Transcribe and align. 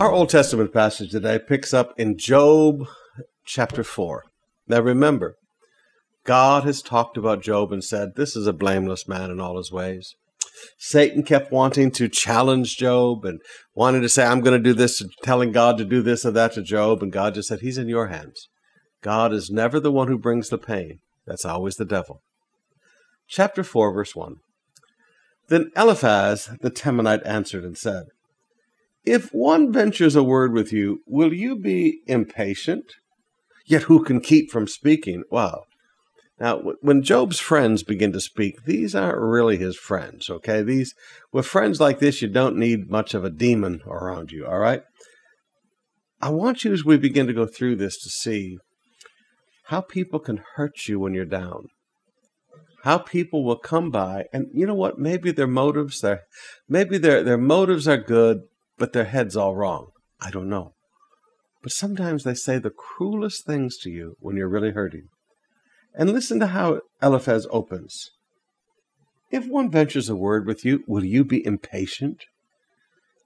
Our 0.00 0.12
Old 0.12 0.28
Testament 0.28 0.72
passage 0.72 1.10
today 1.10 1.40
picks 1.40 1.74
up 1.74 1.92
in 1.98 2.18
Job 2.18 2.86
chapter 3.44 3.82
4. 3.82 4.22
Now 4.68 4.80
remember, 4.80 5.34
God 6.22 6.62
has 6.62 6.82
talked 6.82 7.16
about 7.16 7.42
Job 7.42 7.72
and 7.72 7.82
said, 7.82 8.10
This 8.14 8.36
is 8.36 8.46
a 8.46 8.52
blameless 8.52 9.08
man 9.08 9.28
in 9.32 9.40
all 9.40 9.56
his 9.56 9.72
ways. 9.72 10.14
Satan 10.78 11.24
kept 11.24 11.50
wanting 11.50 11.90
to 11.90 12.08
challenge 12.08 12.76
Job 12.76 13.24
and 13.24 13.40
wanted 13.74 14.02
to 14.02 14.08
say, 14.08 14.24
I'm 14.24 14.40
going 14.40 14.56
to 14.56 14.62
do 14.62 14.72
this, 14.72 15.02
telling 15.24 15.50
God 15.50 15.76
to 15.78 15.84
do 15.84 16.00
this 16.00 16.24
or 16.24 16.30
that 16.30 16.52
to 16.52 16.62
Job. 16.62 17.02
And 17.02 17.10
God 17.10 17.34
just 17.34 17.48
said, 17.48 17.60
He's 17.60 17.78
in 17.78 17.88
your 17.88 18.06
hands. 18.06 18.46
God 19.02 19.32
is 19.32 19.50
never 19.50 19.80
the 19.80 19.90
one 19.90 20.06
who 20.06 20.16
brings 20.16 20.48
the 20.48 20.58
pain, 20.58 21.00
that's 21.26 21.44
always 21.44 21.74
the 21.74 21.84
devil. 21.84 22.22
Chapter 23.26 23.64
4, 23.64 23.92
verse 23.92 24.14
1. 24.14 24.36
Then 25.48 25.72
Eliphaz 25.76 26.50
the 26.60 26.70
Temanite 26.70 27.26
answered 27.26 27.64
and 27.64 27.76
said, 27.76 28.04
If 29.10 29.30
one 29.32 29.72
ventures 29.72 30.16
a 30.16 30.22
word 30.22 30.52
with 30.52 30.70
you, 30.70 31.00
will 31.06 31.32
you 31.32 31.56
be 31.56 32.02
impatient? 32.06 32.92
Yet 33.64 33.84
who 33.84 34.04
can 34.04 34.20
keep 34.20 34.50
from 34.50 34.66
speaking? 34.66 35.22
Well, 35.30 35.64
now, 36.38 36.60
when 36.82 37.02
Job's 37.02 37.40
friends 37.40 37.82
begin 37.82 38.12
to 38.12 38.20
speak, 38.20 38.66
these 38.66 38.94
aren't 38.94 39.16
really 39.16 39.56
his 39.56 39.78
friends, 39.78 40.28
okay? 40.28 40.62
These, 40.62 40.92
with 41.32 41.46
friends 41.46 41.80
like 41.80 42.00
this, 42.00 42.20
you 42.20 42.28
don't 42.28 42.58
need 42.58 42.90
much 42.90 43.14
of 43.14 43.24
a 43.24 43.30
demon 43.30 43.80
around 43.86 44.30
you, 44.30 44.46
all 44.46 44.58
right? 44.58 44.82
I 46.20 46.28
want 46.28 46.64
you, 46.64 46.74
as 46.74 46.84
we 46.84 46.98
begin 46.98 47.26
to 47.28 47.32
go 47.32 47.46
through 47.46 47.76
this, 47.76 47.96
to 48.02 48.10
see 48.10 48.58
how 49.68 49.80
people 49.80 50.18
can 50.18 50.42
hurt 50.56 50.86
you 50.86 51.00
when 51.00 51.14
you're 51.14 51.24
down. 51.24 51.68
How 52.84 52.98
people 52.98 53.42
will 53.42 53.58
come 53.58 53.90
by, 53.90 54.26
and 54.34 54.48
you 54.52 54.66
know 54.66 54.74
what? 54.74 54.98
Maybe 54.98 55.32
their 55.32 55.46
motives, 55.46 56.02
their, 56.02 56.24
maybe 56.68 56.98
their, 56.98 57.22
their 57.24 57.38
motives 57.38 57.88
are 57.88 57.96
good, 57.96 58.42
but 58.78 58.92
their 58.92 59.04
head's 59.04 59.36
all 59.36 59.56
wrong. 59.56 59.88
I 60.20 60.30
don't 60.30 60.48
know. 60.48 60.72
But 61.62 61.72
sometimes 61.72 62.24
they 62.24 62.34
say 62.34 62.58
the 62.58 62.70
cruelest 62.70 63.44
things 63.44 63.76
to 63.78 63.90
you 63.90 64.14
when 64.20 64.36
you're 64.36 64.48
really 64.48 64.70
hurting. 64.70 65.08
And 65.94 66.12
listen 66.12 66.38
to 66.40 66.48
how 66.48 66.80
Eliphaz 67.02 67.46
opens. 67.50 68.10
If 69.30 69.46
one 69.46 69.70
ventures 69.70 70.08
a 70.08 70.16
word 70.16 70.46
with 70.46 70.64
you, 70.64 70.84
will 70.86 71.04
you 71.04 71.24
be 71.24 71.44
impatient? 71.44 72.24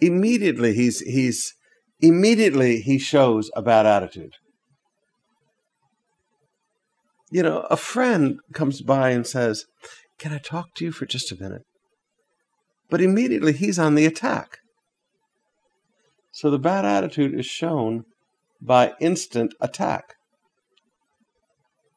Immediately 0.01 0.75
he's 0.75 1.01
he's 1.01 1.53
immediately 2.01 2.81
he 2.81 2.99
shows 2.99 3.51
a 3.55 3.63
bad 3.63 3.87
attitude. 3.87 4.33
You 7.31 7.43
know, 7.43 7.67
a 7.71 7.77
friend 7.77 8.39
comes 8.53 8.83
by 8.83 9.11
and 9.11 9.27
says, 9.27 9.65
Can 10.19 10.33
I 10.33 10.39
talk 10.39 10.75
to 10.77 10.85
you 10.85 10.93
for 10.93 11.07
just 11.07 11.31
a 11.31 11.41
minute? 11.41 11.63
But 12.91 13.01
immediately 13.01 13.53
he's 13.53 13.79
on 13.79 13.95
the 13.95 14.07
attack. 14.07 14.59
So 16.33 16.51
the 16.51 16.59
bad 16.59 16.85
attitude 16.85 17.39
is 17.39 17.47
shown 17.47 18.05
by 18.61 18.95
instant 19.01 19.55
attack. 19.61 20.15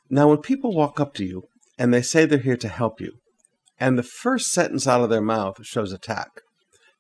Now, 0.10 0.30
when 0.30 0.40
people 0.40 0.76
walk 0.76 1.00
up 1.00 1.14
to 1.16 1.26
you 1.26 1.44
and 1.78 1.94
they 1.94 2.02
say 2.02 2.26
they're 2.26 2.40
here 2.40 2.58
to 2.58 2.68
help 2.68 3.00
you, 3.00 3.14
and 3.80 3.98
the 3.98 4.04
first 4.04 4.52
sentence 4.52 4.88
out 4.88 5.02
of 5.02 5.10
their 5.10 5.22
mouth 5.22 5.66
shows 5.66 5.92
attack, 5.92 6.42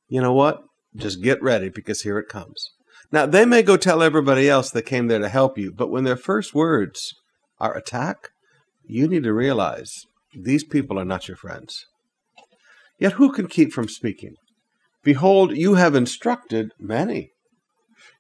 you 0.08 0.22
know 0.22 0.34
what? 0.34 0.64
Just 0.96 1.22
get 1.22 1.42
ready 1.42 1.70
because 1.70 2.02
here 2.02 2.18
it 2.18 2.30
comes. 2.30 2.72
Now, 3.12 3.26
they 3.26 3.46
may 3.46 3.64
go 3.64 3.78
tell 3.78 4.02
everybody 4.02 4.50
else 4.50 4.72
they 4.72 4.82
came 4.82 5.08
there 5.08 5.20
to 5.20 5.30
help 5.30 5.58
you, 5.58 5.72
but 5.72 5.92
when 5.92 6.06
their 6.06 6.18
first 6.18 6.56
words 6.56 7.14
are 7.60 7.76
attack, 7.76 8.30
you 8.88 9.08
need 9.08 9.24
to 9.24 9.34
realize 9.34 10.06
these 10.34 10.64
people 10.64 10.98
are 10.98 11.06
not 11.06 11.28
your 11.28 11.38
friends. 11.38 11.86
Yet 12.98 13.14
who 13.14 13.32
can 13.32 13.48
keep 13.48 13.74
from 13.74 13.90
speaking? 13.90 14.36
Behold, 15.06 15.56
you 15.56 15.76
have 15.76 15.94
instructed 15.94 16.72
many. 16.80 17.30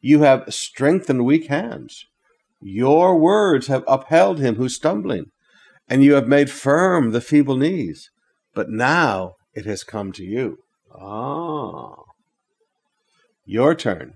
You 0.01 0.21
have 0.21 0.53
strengthened 0.53 1.25
weak 1.25 1.47
hands. 1.47 2.05
Your 2.61 3.19
words 3.19 3.65
have 3.67 3.83
upheld 3.87 4.39
him 4.39 4.55
who's 4.55 4.75
stumbling, 4.75 5.25
and 5.89 6.03
you 6.03 6.13
have 6.13 6.27
made 6.27 6.51
firm 6.51 7.09
the 7.09 7.21
feeble 7.21 7.57
knees. 7.57 8.11
But 8.53 8.69
now 8.69 9.33
it 9.55 9.65
has 9.65 9.83
come 9.83 10.11
to 10.13 10.23
you. 10.23 10.59
Ah. 10.95 11.95
Your 13.45 13.73
turn. 13.73 14.13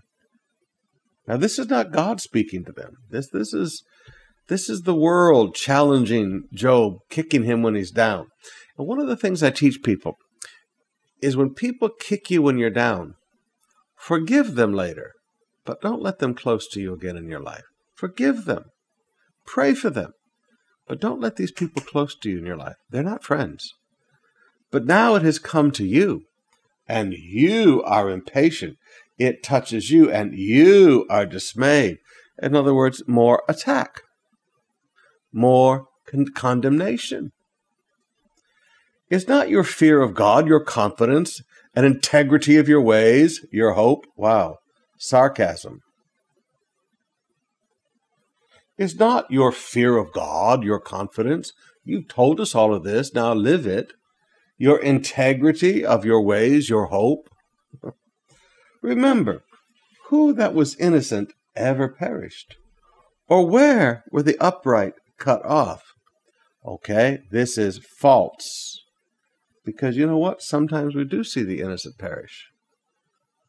Now 1.27 1.37
this 1.37 1.57
is 1.57 1.69
not 1.69 1.91
God 1.91 2.21
speaking 2.21 2.63
to 2.65 2.71
them. 2.71 2.93
This 3.09 3.29
this 3.29 3.51
is 3.51 3.83
this 4.47 4.69
is 4.69 4.81
the 4.81 4.95
world 4.95 5.55
challenging 5.55 6.43
Job, 6.53 6.97
kicking 7.09 7.43
him 7.45 7.63
when 7.63 7.73
he's 7.73 7.91
down. 7.91 8.27
And 8.77 8.87
one 8.87 8.99
of 8.99 9.07
the 9.07 9.17
things 9.17 9.41
I 9.41 9.49
teach 9.49 9.81
people 9.83 10.17
is 11.21 11.37
when 11.37 11.53
people 11.53 11.89
kick 11.89 12.29
you 12.29 12.41
when 12.41 12.57
you're 12.57 12.69
down, 12.69 13.15
forgive 13.95 14.55
them 14.55 14.73
later, 14.73 15.13
but 15.65 15.81
don't 15.81 16.01
let 16.01 16.19
them 16.19 16.33
close 16.33 16.67
to 16.69 16.81
you 16.81 16.93
again 16.93 17.17
in 17.17 17.29
your 17.29 17.41
life. 17.41 17.65
Forgive 17.93 18.45
them. 18.45 18.65
Pray 19.45 19.73
for 19.73 19.89
them. 19.89 20.13
But 20.87 21.01
don't 21.01 21.19
let 21.19 21.35
these 21.35 21.51
people 21.51 21.81
close 21.81 22.15
to 22.15 22.29
you 22.29 22.39
in 22.39 22.45
your 22.45 22.57
life. 22.57 22.77
They're 22.89 23.03
not 23.03 23.23
friends. 23.23 23.75
But 24.71 24.85
now 24.85 25.15
it 25.15 25.23
has 25.23 25.39
come 25.39 25.71
to 25.71 25.85
you, 25.85 26.23
and 26.87 27.13
you 27.13 27.83
are 27.83 28.09
impatient. 28.09 28.77
It 29.17 29.43
touches 29.43 29.91
you, 29.91 30.09
and 30.09 30.33
you 30.33 31.05
are 31.09 31.25
dismayed. 31.25 31.97
In 32.41 32.55
other 32.55 32.73
words, 32.73 33.03
more 33.07 33.43
attack, 33.49 34.01
more 35.33 35.87
con- 36.05 36.27
condemnation. 36.33 37.31
Is 39.09 39.27
not 39.27 39.49
your 39.49 39.63
fear 39.63 40.01
of 40.01 40.13
God, 40.13 40.47
your 40.47 40.63
confidence, 40.63 41.41
and 41.75 41.85
integrity 41.85 42.57
of 42.57 42.69
your 42.69 42.81
ways, 42.81 43.43
your 43.51 43.73
hope? 43.73 44.05
Wow, 44.15 44.57
sarcasm. 44.99 45.79
Is 48.77 48.97
not 48.97 49.29
your 49.29 49.51
fear 49.51 49.97
of 49.97 50.13
God 50.13 50.63
your 50.63 50.79
confidence? 50.79 51.51
You've 51.83 52.07
told 52.07 52.39
us 52.39 52.53
all 52.53 52.73
of 52.73 52.83
this, 52.83 53.13
now 53.13 53.33
live 53.33 53.65
it. 53.65 53.93
Your 54.57 54.79
integrity 54.79 55.83
of 55.83 56.05
your 56.05 56.21
ways, 56.21 56.69
your 56.69 56.85
hope. 56.85 57.29
Remember, 58.81 59.41
who 60.07 60.33
that 60.33 60.53
was 60.53 60.75
innocent 60.75 61.33
ever 61.55 61.89
perished? 61.89 62.57
Or 63.27 63.45
where 63.47 64.03
were 64.11 64.23
the 64.23 64.37
upright 64.39 64.93
cut 65.17 65.45
off? 65.45 65.93
Okay, 66.65 67.19
this 67.31 67.57
is 67.57 67.79
false. 67.79 68.81
Because 69.71 69.97
you 69.97 70.05
know 70.05 70.17
what? 70.17 70.41
Sometimes 70.41 70.95
we 70.95 71.03
do 71.03 71.23
see 71.23 71.43
the 71.43 71.61
innocent 71.61 71.97
perish. 71.97 72.47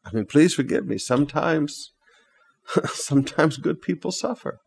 I 0.05 0.11
mean, 0.13 0.25
please 0.25 0.53
forgive 0.53 0.85
me. 0.85 0.97
Sometimes, 0.97 1.91
sometimes 2.85 3.57
good 3.57 3.81
people 3.81 4.11
suffer. 4.11 4.59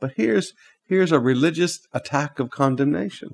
But 0.00 0.12
here's, 0.16 0.52
here's 0.86 1.12
a 1.12 1.20
religious 1.20 1.80
attack 1.92 2.38
of 2.38 2.50
condemnation. 2.50 3.30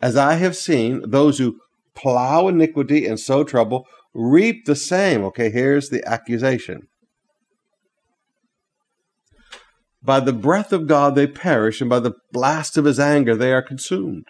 As 0.00 0.16
I 0.16 0.34
have 0.34 0.56
seen, 0.56 1.02
those 1.08 1.38
who 1.38 1.58
plow 1.94 2.48
iniquity 2.48 3.06
and 3.06 3.18
sow 3.18 3.44
trouble 3.44 3.86
reap 4.14 4.64
the 4.66 4.76
same. 4.76 5.24
Okay, 5.24 5.50
here's 5.50 5.88
the 5.88 6.06
accusation. 6.06 6.82
By 10.02 10.20
the 10.20 10.32
breath 10.32 10.72
of 10.72 10.86
God 10.86 11.14
they 11.14 11.26
perish, 11.26 11.80
and 11.80 11.90
by 11.90 11.98
the 11.98 12.14
blast 12.32 12.76
of 12.76 12.84
his 12.84 13.00
anger 13.00 13.34
they 13.34 13.52
are 13.52 13.62
consumed. 13.62 14.26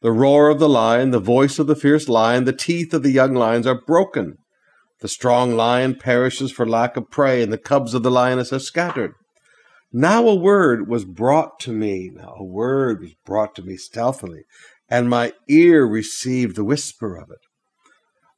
The 0.00 0.12
roar 0.12 0.48
of 0.48 0.60
the 0.60 0.68
lion, 0.68 1.10
the 1.10 1.18
voice 1.18 1.58
of 1.58 1.66
the 1.66 1.74
fierce 1.74 2.08
lion, 2.08 2.44
the 2.44 2.52
teeth 2.52 2.94
of 2.94 3.02
the 3.02 3.10
young 3.10 3.34
lions 3.34 3.66
are 3.66 3.80
broken. 3.84 4.38
The 5.00 5.08
strong 5.08 5.54
lion 5.54 5.96
perishes 5.96 6.52
for 6.52 6.66
lack 6.66 6.96
of 6.96 7.10
prey, 7.10 7.42
and 7.42 7.52
the 7.52 7.58
cubs 7.58 7.94
of 7.94 8.02
the 8.02 8.10
lioness 8.10 8.52
are 8.52 8.60
scattered. 8.60 9.14
Now 9.92 10.28
a 10.28 10.34
word 10.34 10.88
was 10.88 11.04
brought 11.04 11.58
to 11.60 11.72
me. 11.72 12.10
Now 12.14 12.34
a 12.38 12.44
word 12.44 13.00
was 13.00 13.14
brought 13.24 13.54
to 13.56 13.62
me 13.62 13.76
stealthily, 13.76 14.42
and 14.88 15.08
my 15.08 15.32
ear 15.48 15.84
received 15.84 16.56
the 16.56 16.64
whisper 16.64 17.16
of 17.16 17.30
it. 17.30 17.38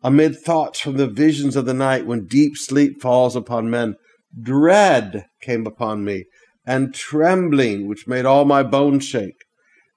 Amid 0.03 0.39
thoughts 0.39 0.81
from 0.81 0.97
the 0.97 1.07
visions 1.07 1.57
of 1.57 1.67
the 1.67 1.75
night, 1.75 2.07
when 2.07 2.27
deep 2.27 2.57
sleep 2.57 3.03
falls 3.03 3.37
upon 3.37 3.69
men, 3.69 3.97
dread 4.41 5.27
came 5.43 5.67
upon 5.67 6.05
me, 6.05 6.25
and 6.65 6.95
trembling, 6.95 7.87
which 7.87 8.07
made 8.07 8.25
all 8.25 8.47
my 8.47 8.63
bones 8.63 9.05
shake. 9.05 9.45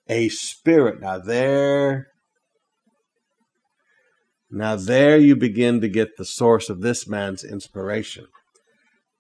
A 0.08 0.30
spirit. 0.30 1.02
Now 1.02 1.18
there, 1.18 2.08
now 4.52 4.76
there 4.76 5.18
you 5.18 5.36
begin 5.36 5.82
to 5.82 5.88
get 5.88 6.18
the 6.18 6.26
source 6.26 6.70
of 6.70 6.82
this 6.82 7.08
man's 7.08 7.44
inspiration. 7.44 8.28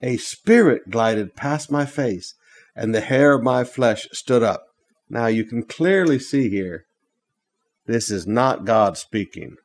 A 0.01 0.17
spirit 0.17 0.89
glided 0.89 1.35
past 1.35 1.71
my 1.71 1.85
face, 1.85 2.35
and 2.75 2.93
the 2.93 3.01
hair 3.01 3.33
of 3.33 3.43
my 3.43 3.63
flesh 3.63 4.07
stood 4.11 4.43
up. 4.43 4.63
Now 5.09 5.27
you 5.27 5.45
can 5.45 5.63
clearly 5.63 6.19
see 6.19 6.49
here, 6.49 6.85
this 7.85 8.09
is 8.09 8.27
not 8.27 8.65
God 8.65 8.97
speaking. 8.97 9.55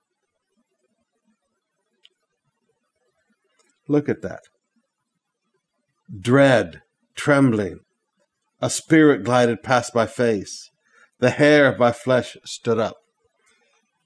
Look 3.89 4.09
at 4.09 4.23
that. 4.23 4.43
Dread, 6.21 6.83
trembling. 7.15 7.81
A 8.61 8.71
spirit 8.71 9.25
glided 9.25 9.63
past 9.63 9.95
my 9.95 10.07
face. 10.07 10.71
The 11.21 11.31
hair 11.31 11.67
of 11.67 11.79
my 11.79 11.93
flesh 11.93 12.37
stood 12.45 12.79
up. 12.79 12.97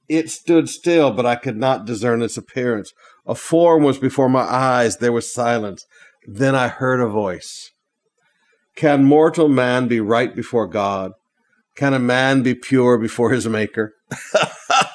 It 0.09 0.31
stood 0.31 0.69
still, 0.69 1.13
but 1.13 1.27
I 1.27 1.37
could 1.37 1.57
not 1.57 1.85
discern 1.85 2.23
its 2.23 2.37
appearance. 2.37 2.93
A 3.27 3.35
form 3.35 3.83
was 3.83 3.99
before 3.99 4.29
my 4.29 4.43
eyes. 4.43 4.99
There 4.99 5.13
was 5.13 5.33
silence. 5.33 5.87
Then 6.27 6.55
I 6.55 6.69
heard 6.69 7.01
a 7.01 7.09
voice 7.09 7.73
Can 8.75 9.05
mortal 9.05 9.49
man 9.49 9.89
be 9.89 10.01
right 10.01 10.35
before 10.35 10.67
God? 10.67 11.13
Can 11.75 11.95
a 11.95 11.99
man 11.99 12.43
be 12.43 12.55
pure 12.55 12.99
before 12.99 13.31
his 13.31 13.49
Maker? 13.49 13.95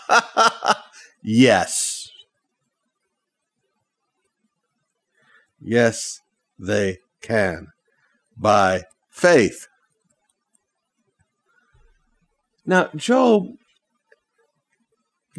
yes. 1.23 2.09
Yes, 5.59 6.21
they 6.59 6.99
can. 7.21 7.69
By 8.37 8.83
faith. 9.09 9.67
Now, 12.67 12.89
Job, 12.95 13.43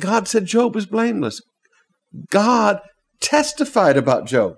God 0.01 0.27
said 0.27 0.47
Job 0.47 0.75
was 0.75 0.87
blameless. 0.87 1.43
God 2.31 2.81
testified 3.21 3.97
about 3.97 4.27
Job. 4.27 4.55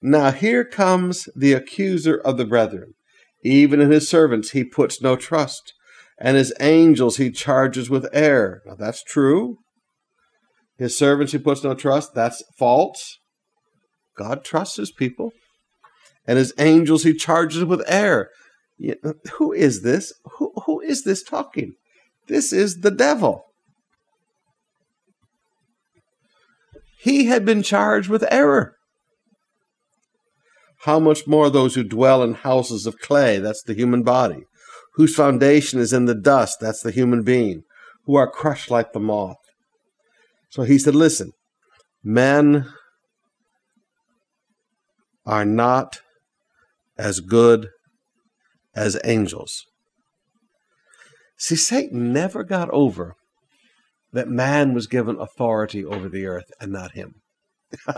Now 0.00 0.32
here 0.32 0.64
comes 0.64 1.28
the 1.36 1.52
accuser 1.52 2.16
of 2.16 2.36
the 2.36 2.44
brethren. 2.44 2.94
Even 3.42 3.80
in 3.80 3.90
his 3.90 4.08
servants 4.08 4.50
he 4.50 4.64
puts 4.64 5.02
no 5.02 5.16
trust, 5.16 5.74
and 6.18 6.36
his 6.36 6.54
angels 6.60 7.18
he 7.18 7.30
charges 7.30 7.90
with 7.90 8.08
error. 8.12 8.62
Now 8.66 8.74
that's 8.74 9.02
true. 9.02 9.58
His 10.78 10.96
servants 10.96 11.32
he 11.32 11.38
puts 11.38 11.62
no 11.62 11.74
trust, 11.74 12.14
that's 12.14 12.42
false. 12.58 13.18
God 14.16 14.44
trusts 14.44 14.76
his 14.76 14.92
people. 14.92 15.32
And 16.26 16.38
his 16.38 16.54
angels 16.58 17.02
he 17.02 17.12
charges 17.12 17.64
with 17.64 17.82
error. 17.86 18.30
Who 19.34 19.52
is 19.52 19.82
this? 19.82 20.12
Who, 20.38 20.52
is 20.84 21.04
this 21.04 21.22
talking? 21.22 21.74
This 22.28 22.52
is 22.52 22.80
the 22.80 22.90
devil. 22.90 23.44
He 26.98 27.26
had 27.26 27.44
been 27.44 27.62
charged 27.62 28.08
with 28.08 28.24
error. 28.30 28.76
How 30.84 30.98
much 30.98 31.26
more 31.26 31.50
those 31.50 31.74
who 31.74 31.84
dwell 31.84 32.22
in 32.22 32.34
houses 32.34 32.86
of 32.86 32.98
clay, 32.98 33.38
that's 33.38 33.62
the 33.62 33.74
human 33.74 34.02
body, 34.02 34.44
whose 34.94 35.14
foundation 35.14 35.80
is 35.80 35.92
in 35.92 36.06
the 36.06 36.14
dust, 36.14 36.58
that's 36.60 36.82
the 36.82 36.90
human 36.90 37.22
being, 37.22 37.62
who 38.06 38.16
are 38.16 38.30
crushed 38.30 38.70
like 38.70 38.92
the 38.92 39.00
moth. 39.00 39.36
So 40.50 40.62
he 40.62 40.78
said, 40.78 40.94
Listen, 40.94 41.32
men 42.02 42.68
are 45.26 45.44
not 45.44 46.00
as 46.96 47.20
good 47.20 47.68
as 48.74 48.98
angels. 49.04 49.64
See, 51.36 51.56
Satan 51.56 52.12
never 52.12 52.44
got 52.44 52.70
over 52.70 53.16
that 54.12 54.28
man 54.28 54.72
was 54.72 54.86
given 54.86 55.18
authority 55.18 55.84
over 55.84 56.08
the 56.08 56.24
earth 56.24 56.50
and 56.60 56.72
not 56.72 56.92
him. 56.92 57.16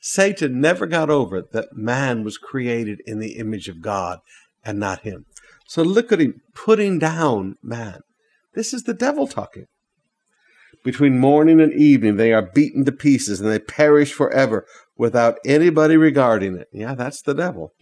Satan 0.00 0.60
never 0.60 0.86
got 0.86 1.10
over 1.10 1.42
that 1.52 1.68
man 1.72 2.22
was 2.22 2.38
created 2.38 3.00
in 3.06 3.18
the 3.18 3.36
image 3.36 3.68
of 3.68 3.82
God 3.82 4.20
and 4.64 4.78
not 4.78 5.00
him. 5.00 5.26
So 5.66 5.82
look 5.82 6.12
at 6.12 6.20
him 6.20 6.40
putting 6.54 7.00
down 7.00 7.56
man. 7.62 8.00
This 8.54 8.72
is 8.72 8.84
the 8.84 8.94
devil 8.94 9.26
talking. 9.26 9.66
Between 10.84 11.18
morning 11.18 11.60
and 11.60 11.72
evening, 11.72 12.16
they 12.16 12.32
are 12.32 12.50
beaten 12.54 12.84
to 12.84 12.92
pieces 12.92 13.40
and 13.40 13.50
they 13.50 13.58
perish 13.58 14.12
forever 14.12 14.64
without 14.96 15.38
anybody 15.44 15.96
regarding 15.96 16.56
it. 16.56 16.68
Yeah, 16.72 16.94
that's 16.94 17.20
the 17.20 17.34
devil. 17.34 17.72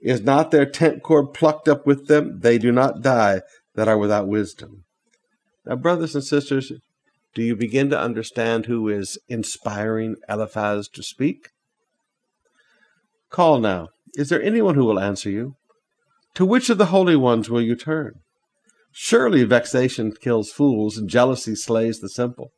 Is 0.00 0.22
not 0.22 0.50
their 0.50 0.64
tent 0.64 1.02
cord 1.02 1.34
plucked 1.34 1.68
up 1.68 1.86
with 1.86 2.06
them? 2.06 2.40
They 2.40 2.56
do 2.56 2.72
not 2.72 3.02
die 3.02 3.42
that 3.76 3.88
are 3.88 3.98
without 3.98 4.26
wisdom. 4.26 4.84
Now, 5.64 5.76
brothers 5.76 6.14
and 6.14 6.24
sisters, 6.24 6.72
do 7.34 7.42
you 7.42 7.54
begin 7.54 7.90
to 7.90 8.00
understand 8.00 8.66
who 8.66 8.88
is 8.88 9.18
inspiring 9.28 10.16
Eliphaz 10.28 10.88
to 10.88 11.02
speak? 11.02 11.50
Call 13.30 13.60
now. 13.60 13.88
Is 14.14 14.30
there 14.30 14.42
anyone 14.42 14.74
who 14.74 14.84
will 14.84 14.98
answer 14.98 15.30
you? 15.30 15.54
To 16.34 16.46
which 16.46 16.70
of 16.70 16.78
the 16.78 16.86
holy 16.86 17.16
ones 17.16 17.50
will 17.50 17.60
you 17.60 17.76
turn? 17.76 18.20
Surely 18.92 19.44
vexation 19.44 20.12
kills 20.12 20.50
fools, 20.50 20.96
and 20.96 21.10
jealousy 21.10 21.54
slays 21.54 22.00
the 22.00 22.08
simple. 22.08 22.52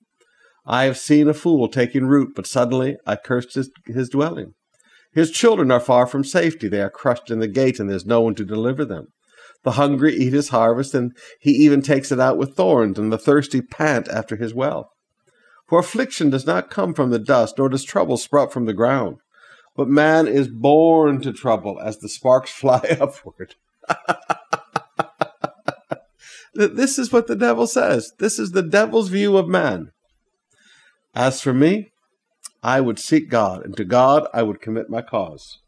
I 0.65 0.85
have 0.85 0.99
seen 0.99 1.29
a 1.29 1.35
fool 1.35 1.69
taking 1.69 2.07
root, 2.07 2.33
but 2.37 2.47
suddenly 2.47 2.97
I 3.07 3.17
cursed 3.17 3.55
his, 3.55 3.71
his 3.87 4.09
dwelling. 4.09 4.53
His 5.13 5.33
children 5.33 5.73
are 5.73 5.81
far 5.81 6.07
from 6.07 6.23
safety. 6.23 6.69
They 6.69 6.83
are 6.83 6.91
crushed 6.91 7.31
in 7.31 7.41
the 7.41 7.49
gate, 7.49 7.81
and 7.81 7.91
there's 7.91 8.07
no 8.07 8.21
one 8.21 8.37
to 8.37 8.45
deliver 8.45 8.85
them. 8.85 9.09
The 9.65 9.73
hungry 9.73 10.15
eat 10.15 10.33
his 10.33 10.51
harvest, 10.51 10.95
and 10.95 11.17
he 11.41 11.51
even 11.51 11.83
takes 11.83 12.13
it 12.13 12.21
out 12.21 12.39
with 12.39 12.55
thorns, 12.55 12.99
and 12.99 13.13
the 13.13 13.19
thirsty 13.19 13.61
pant 13.61 14.09
after 14.09 14.37
his 14.37 14.55
well. 14.55 14.93
For 15.69 15.81
affliction 15.81 16.31
does 16.31 16.47
not 16.47 16.71
come 16.71 16.95
from 16.95 17.11
the 17.11 17.19
dust, 17.19 17.57
nor 17.59 17.69
does 17.69 17.85
trouble 17.85 18.17
sprout 18.17 18.53
from 18.53 18.65
the 18.65 18.73
ground. 18.73 19.19
But 19.77 19.89
man 19.89 20.27
is 20.27 20.49
born 20.49 21.21
to 21.23 21.33
trouble 21.33 21.79
as 21.81 21.99
the 21.99 22.09
sparks 22.09 22.51
fly 22.59 22.97
upward. 23.01 23.55
this 26.55 26.99
is 26.99 27.13
what 27.13 27.27
the 27.27 27.37
devil 27.37 27.67
says. 27.67 28.13
This 28.19 28.39
is 28.39 28.53
the 28.53 28.63
devil's 28.63 29.09
view 29.09 29.37
of 29.37 29.49
man. 29.49 29.93
As 31.15 31.41
for 31.41 31.53
me, 31.53 31.91
I 32.63 32.81
would 32.81 32.99
seek 32.99 33.29
God, 33.29 33.65
and 33.65 33.77
to 33.77 33.85
God 33.85 34.27
I 34.33 34.43
would 34.43 34.61
commit 34.61 34.91
my 34.91 35.03
cause. 35.03 35.59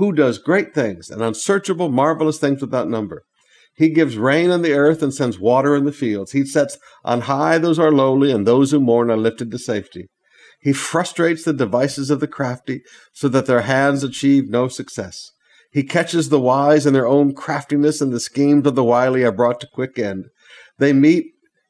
Who 0.00 0.12
does 0.14 0.38
great 0.38 0.74
things 0.74 1.10
and 1.10 1.20
unsearchable, 1.20 1.90
marvelous 1.90 2.38
things 2.38 2.62
without 2.62 2.88
number. 2.88 3.22
He 3.74 3.90
gives 3.90 4.16
rain 4.16 4.50
on 4.50 4.62
the 4.62 4.72
earth 4.72 5.02
and 5.02 5.12
sends 5.12 5.38
water 5.38 5.76
in 5.76 5.84
the 5.84 5.92
fields. 5.92 6.32
He 6.32 6.46
sets 6.46 6.78
on 7.04 7.20
high 7.20 7.58
those 7.58 7.76
who 7.76 7.82
are 7.82 7.92
lowly, 7.92 8.32
and 8.32 8.46
those 8.46 8.70
who 8.70 8.80
mourn 8.80 9.10
are 9.10 9.18
lifted 9.18 9.50
to 9.50 9.58
safety. 9.58 10.06
He 10.62 10.72
frustrates 10.72 11.44
the 11.44 11.52
devices 11.52 12.08
of 12.08 12.20
the 12.20 12.26
crafty 12.26 12.80
so 13.12 13.28
that 13.28 13.44
their 13.44 13.60
hands 13.60 14.02
achieve 14.02 14.48
no 14.48 14.68
success. 14.68 15.32
He 15.70 15.82
catches 15.82 16.30
the 16.30 16.40
wise 16.40 16.86
in 16.86 16.94
their 16.94 17.06
own 17.06 17.34
craftiness, 17.34 18.00
and 18.00 18.10
the 18.10 18.20
schemes 18.20 18.66
of 18.66 18.76
the 18.76 18.82
wily 18.82 19.22
are 19.22 19.30
brought 19.30 19.60
to 19.60 19.68
quick 19.70 19.98
end. 19.98 20.28
They 20.78 20.94
meet 20.94 21.26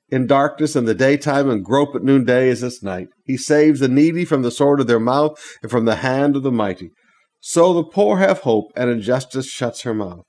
in 0.09 0.29
darkness 0.29 0.77
in 0.77 0.85
the 0.85 0.95
daytime 0.95 1.51
and 1.51 1.65
grope 1.65 1.97
at 1.97 2.05
noonday 2.05 2.49
as 2.49 2.63
it's 2.63 2.81
night. 2.81 3.09
He 3.25 3.37
saves 3.37 3.81
the 3.81 3.89
needy 3.89 4.25
from 4.25 4.43
the 4.43 4.53
sword 4.53 4.79
of 4.79 4.87
their 4.87 5.01
mouth 5.01 5.37
and 5.63 5.71
from 5.71 5.85
the 5.85 5.97
hand 5.97 6.37
of 6.37 6.45
the 6.45 6.53
mighty. 6.53 6.93
So 7.41 7.73
the 7.73 7.85
poor 7.85 8.19
have 8.19 8.41
hope, 8.41 8.71
and 8.77 8.91
injustice 8.91 9.47
shuts 9.47 9.83
her 9.83 9.95
mouth. 9.95 10.25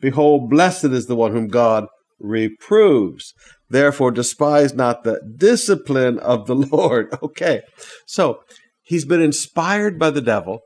Behold, 0.00 0.50
blessed 0.50 0.86
is 0.86 1.06
the 1.06 1.16
one 1.16 1.32
whom 1.32 1.48
God 1.48 1.86
reproves. 2.20 3.32
Therefore, 3.70 4.10
despise 4.10 4.74
not 4.74 5.02
the 5.02 5.20
discipline 5.36 6.18
of 6.18 6.46
the 6.46 6.54
Lord. 6.72 7.08
Okay, 7.22 7.62
so 8.06 8.40
he's 8.82 9.06
been 9.06 9.22
inspired 9.22 9.98
by 9.98 10.10
the 10.10 10.20
devil, 10.20 10.60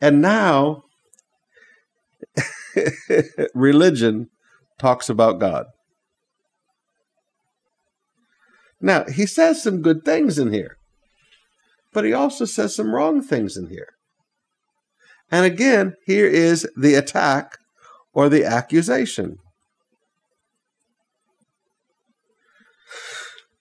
and 0.00 0.20
now 0.20 0.82
religion 3.54 4.28
talks 4.78 5.08
about 5.08 5.38
God. 5.38 5.66
Now, 8.80 9.04
he 9.04 9.26
says 9.26 9.62
some 9.62 9.80
good 9.80 10.04
things 10.04 10.40
in 10.40 10.52
here, 10.52 10.76
but 11.92 12.04
he 12.04 12.12
also 12.12 12.44
says 12.44 12.74
some 12.74 12.92
wrong 12.92 13.22
things 13.22 13.56
in 13.56 13.68
here. 13.68 13.90
And 15.32 15.46
again, 15.46 15.94
here 16.04 16.26
is 16.26 16.68
the 16.76 16.94
attack 16.94 17.56
or 18.12 18.28
the 18.28 18.44
accusation. 18.44 19.38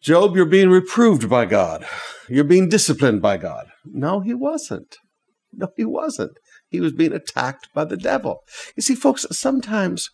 Job, 0.01 0.35
you're 0.35 0.45
being 0.45 0.69
reproved 0.69 1.29
by 1.29 1.45
God. 1.45 1.85
You're 2.27 2.43
being 2.43 2.67
disciplined 2.67 3.21
by 3.21 3.37
God. 3.37 3.67
No, 3.85 4.19
he 4.19 4.33
wasn't. 4.33 4.97
No, 5.53 5.69
he 5.77 5.85
wasn't. 5.85 6.37
He 6.67 6.81
was 6.81 6.91
being 6.91 7.13
attacked 7.13 7.69
by 7.73 7.85
the 7.85 7.97
devil. 7.97 8.41
You 8.75 8.81
see, 8.81 8.95
folks, 8.95 9.25
sometimes 9.31 10.09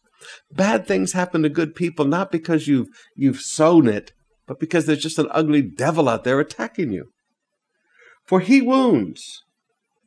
bad 0.51 0.85
things 0.85 1.13
happen 1.13 1.41
to 1.43 1.49
good 1.49 1.73
people 1.73 2.05
not 2.05 2.31
because 2.31 2.67
you've 2.67 2.89
you've 3.15 3.39
sown 3.39 3.87
it, 3.87 4.11
but 4.45 4.59
because 4.59 4.85
there's 4.85 5.01
just 5.01 5.19
an 5.19 5.27
ugly 5.31 5.61
devil 5.61 6.07
out 6.09 6.23
there 6.23 6.39
attacking 6.39 6.91
you. 6.91 7.11
For 8.25 8.41
he 8.41 8.61
wounds, 8.61 9.43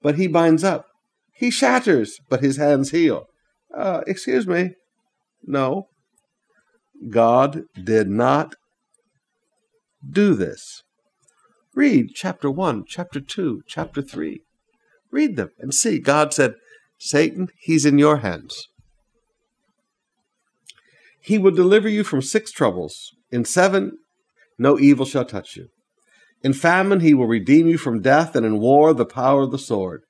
but 0.02 0.16
he 0.16 0.26
binds 0.26 0.62
up. 0.62 0.86
He 1.40 1.50
shatters, 1.50 2.20
but 2.28 2.42
his 2.42 2.58
hands 2.58 2.90
heal. 2.90 3.24
Uh, 3.74 4.02
excuse 4.06 4.46
me. 4.46 4.74
No. 5.42 5.86
God 7.08 7.62
did 7.82 8.10
not 8.10 8.56
do 10.06 10.34
this. 10.34 10.82
Read 11.74 12.10
chapter 12.14 12.50
1, 12.50 12.84
chapter 12.86 13.20
2, 13.20 13.62
chapter 13.66 14.02
3. 14.02 14.42
Read 15.10 15.36
them 15.36 15.48
and 15.58 15.72
see. 15.72 15.98
God 15.98 16.34
said, 16.34 16.56
Satan, 16.98 17.48
he's 17.58 17.86
in 17.86 17.96
your 17.96 18.18
hands. 18.18 18.68
He 21.22 21.38
will 21.38 21.52
deliver 21.52 21.88
you 21.88 22.04
from 22.04 22.20
six 22.20 22.52
troubles. 22.52 23.12
In 23.32 23.46
seven, 23.46 23.92
no 24.58 24.78
evil 24.78 25.06
shall 25.06 25.24
touch 25.24 25.56
you. 25.56 25.68
In 26.42 26.52
famine, 26.52 27.00
he 27.00 27.14
will 27.14 27.26
redeem 27.26 27.66
you 27.66 27.78
from 27.78 28.02
death, 28.02 28.36
and 28.36 28.44
in 28.44 28.58
war, 28.58 28.92
the 28.92 29.06
power 29.06 29.44
of 29.44 29.52
the 29.52 29.58
sword. 29.58 30.02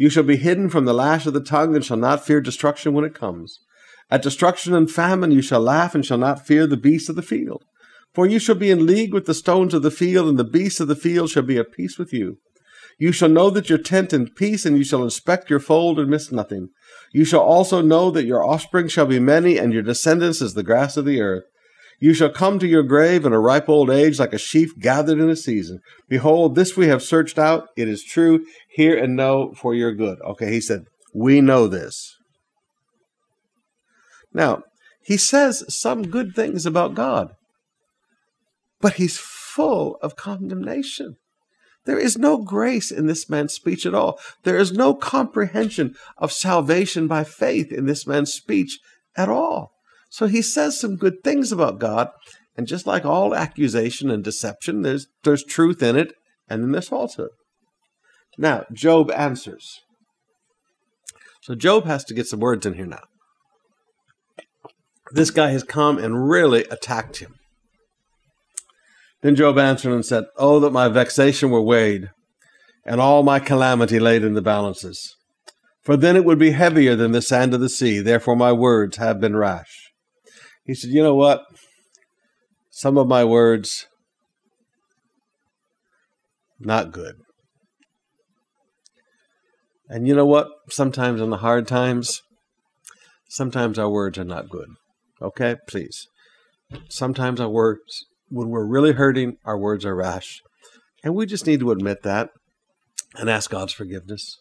You 0.00 0.10
shall 0.10 0.22
be 0.22 0.36
hidden 0.36 0.68
from 0.70 0.84
the 0.84 0.94
lash 0.94 1.26
of 1.26 1.32
the 1.32 1.40
tongue, 1.40 1.74
and 1.74 1.84
shall 1.84 1.96
not 1.96 2.24
fear 2.24 2.40
destruction 2.40 2.94
when 2.94 3.04
it 3.04 3.16
comes. 3.16 3.58
At 4.08 4.22
destruction 4.22 4.72
and 4.72 4.88
famine, 4.88 5.32
you 5.32 5.42
shall 5.42 5.58
laugh, 5.58 5.92
and 5.92 6.06
shall 6.06 6.18
not 6.18 6.46
fear 6.46 6.68
the 6.68 6.76
beasts 6.76 7.08
of 7.08 7.16
the 7.16 7.20
field. 7.20 7.64
For 8.14 8.24
you 8.24 8.38
shall 8.38 8.54
be 8.54 8.70
in 8.70 8.86
league 8.86 9.12
with 9.12 9.26
the 9.26 9.34
stones 9.34 9.74
of 9.74 9.82
the 9.82 9.90
field, 9.90 10.28
and 10.28 10.38
the 10.38 10.44
beasts 10.44 10.78
of 10.78 10.86
the 10.86 10.94
field 10.94 11.30
shall 11.30 11.42
be 11.42 11.58
at 11.58 11.72
peace 11.72 11.98
with 11.98 12.12
you. 12.12 12.38
You 12.96 13.10
shall 13.10 13.28
know 13.28 13.50
that 13.50 13.68
your 13.68 13.78
tent 13.78 14.12
in 14.12 14.28
peace, 14.28 14.64
and 14.64 14.78
you 14.78 14.84
shall 14.84 15.02
inspect 15.02 15.50
your 15.50 15.58
fold 15.58 15.98
and 15.98 16.08
miss 16.08 16.30
nothing. 16.30 16.68
You 17.12 17.24
shall 17.24 17.40
also 17.40 17.82
know 17.82 18.12
that 18.12 18.24
your 18.24 18.44
offspring 18.44 18.86
shall 18.86 19.06
be 19.06 19.18
many, 19.18 19.58
and 19.58 19.72
your 19.72 19.82
descendants 19.82 20.40
as 20.40 20.54
the 20.54 20.62
grass 20.62 20.96
of 20.96 21.06
the 21.06 21.20
earth. 21.20 21.42
You 22.00 22.14
shall 22.14 22.30
come 22.30 22.58
to 22.60 22.66
your 22.66 22.84
grave 22.84 23.24
in 23.24 23.32
a 23.32 23.40
ripe 23.40 23.68
old 23.68 23.90
age, 23.90 24.20
like 24.20 24.32
a 24.32 24.38
sheaf 24.38 24.78
gathered 24.78 25.18
in 25.18 25.28
a 25.28 25.36
season. 25.36 25.80
Behold, 26.08 26.54
this 26.54 26.76
we 26.76 26.86
have 26.86 27.02
searched 27.02 27.38
out. 27.38 27.68
It 27.76 27.88
is 27.88 28.04
true. 28.04 28.44
Hear 28.70 28.96
and 28.96 29.16
know 29.16 29.52
for 29.54 29.74
your 29.74 29.92
good. 29.92 30.20
Okay, 30.22 30.52
he 30.52 30.60
said, 30.60 30.84
We 31.12 31.40
know 31.40 31.66
this. 31.66 32.16
Now, 34.32 34.62
he 35.02 35.16
says 35.16 35.64
some 35.68 36.04
good 36.04 36.34
things 36.36 36.66
about 36.66 36.94
God, 36.94 37.32
but 38.80 38.94
he's 38.94 39.18
full 39.18 39.96
of 40.02 40.16
condemnation. 40.16 41.16
There 41.84 41.98
is 41.98 42.18
no 42.18 42.36
grace 42.36 42.90
in 42.90 43.06
this 43.06 43.30
man's 43.30 43.54
speech 43.54 43.86
at 43.86 43.94
all. 43.94 44.20
There 44.44 44.58
is 44.58 44.72
no 44.72 44.94
comprehension 44.94 45.96
of 46.18 46.30
salvation 46.30 47.08
by 47.08 47.24
faith 47.24 47.72
in 47.72 47.86
this 47.86 48.06
man's 48.06 48.32
speech 48.32 48.78
at 49.16 49.30
all. 49.30 49.72
So 50.08 50.26
he 50.26 50.42
says 50.42 50.78
some 50.78 50.96
good 50.96 51.22
things 51.22 51.52
about 51.52 51.78
God, 51.78 52.08
and 52.56 52.66
just 52.66 52.86
like 52.86 53.04
all 53.04 53.34
accusation 53.34 54.10
and 54.10 54.24
deception, 54.24 54.82
there's 54.82 55.06
there's 55.22 55.44
truth 55.44 55.82
in 55.82 55.96
it, 55.96 56.12
and 56.48 56.62
then 56.62 56.72
there's 56.72 56.88
falsehood. 56.88 57.30
Now, 58.36 58.64
Job 58.72 59.10
answers. 59.10 59.80
So 61.42 61.54
Job 61.54 61.84
has 61.86 62.04
to 62.04 62.14
get 62.14 62.26
some 62.26 62.40
words 62.40 62.66
in 62.66 62.74
here 62.74 62.86
now. 62.86 63.02
This 65.12 65.30
guy 65.30 65.50
has 65.50 65.62
come 65.62 65.98
and 65.98 66.28
really 66.28 66.64
attacked 66.64 67.18
him. 67.18 67.34
Then 69.22 69.34
Job 69.34 69.58
answered 69.58 69.92
and 69.92 70.04
said, 70.04 70.24
Oh, 70.36 70.60
that 70.60 70.70
my 70.70 70.88
vexation 70.88 71.50
were 71.50 71.62
weighed, 71.62 72.10
and 72.84 73.00
all 73.00 73.22
my 73.22 73.40
calamity 73.40 73.98
laid 73.98 74.22
in 74.22 74.34
the 74.34 74.42
balances. 74.42 75.16
For 75.82 75.96
then 75.96 76.16
it 76.16 76.24
would 76.24 76.38
be 76.38 76.50
heavier 76.50 76.94
than 76.94 77.12
the 77.12 77.22
sand 77.22 77.54
of 77.54 77.60
the 77.60 77.68
sea. 77.68 78.00
Therefore 78.00 78.36
my 78.36 78.52
words 78.52 78.98
have 78.98 79.20
been 79.20 79.36
rash. 79.36 79.87
He 80.68 80.74
said, 80.74 80.90
You 80.90 81.02
know 81.02 81.14
what? 81.14 81.44
Some 82.70 82.98
of 82.98 83.08
my 83.08 83.24
words, 83.24 83.86
not 86.60 86.92
good. 86.92 87.16
And 89.88 90.06
you 90.06 90.14
know 90.14 90.26
what? 90.26 90.48
Sometimes 90.68 91.22
in 91.22 91.30
the 91.30 91.38
hard 91.38 91.66
times, 91.66 92.20
sometimes 93.30 93.78
our 93.78 93.88
words 93.88 94.18
are 94.18 94.24
not 94.24 94.50
good. 94.50 94.68
Okay? 95.22 95.56
Please. 95.66 96.06
Sometimes 96.90 97.40
our 97.40 97.48
words 97.48 98.04
when 98.28 98.50
we're 98.50 98.66
really 98.66 98.92
hurting, 98.92 99.38
our 99.46 99.58
words 99.58 99.86
are 99.86 99.96
rash. 99.96 100.42
And 101.02 101.14
we 101.14 101.24
just 101.24 101.46
need 101.46 101.60
to 101.60 101.70
admit 101.70 102.02
that 102.02 102.28
and 103.14 103.30
ask 103.30 103.48
God's 103.48 103.72
forgiveness. 103.72 104.38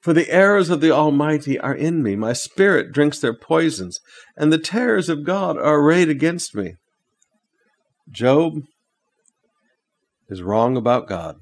For 0.00 0.12
the 0.12 0.30
arrows 0.30 0.70
of 0.70 0.80
the 0.80 0.90
Almighty 0.90 1.58
are 1.58 1.74
in 1.74 2.02
me, 2.02 2.14
my 2.16 2.32
spirit 2.32 2.92
drinks 2.92 3.18
their 3.18 3.34
poisons, 3.34 4.00
and 4.36 4.52
the 4.52 4.58
terrors 4.58 5.08
of 5.08 5.24
God 5.24 5.56
are 5.56 5.80
arrayed 5.80 6.08
against 6.08 6.54
me. 6.54 6.74
Job 8.10 8.62
is 10.28 10.42
wrong 10.42 10.76
about 10.76 11.08
God. 11.08 11.36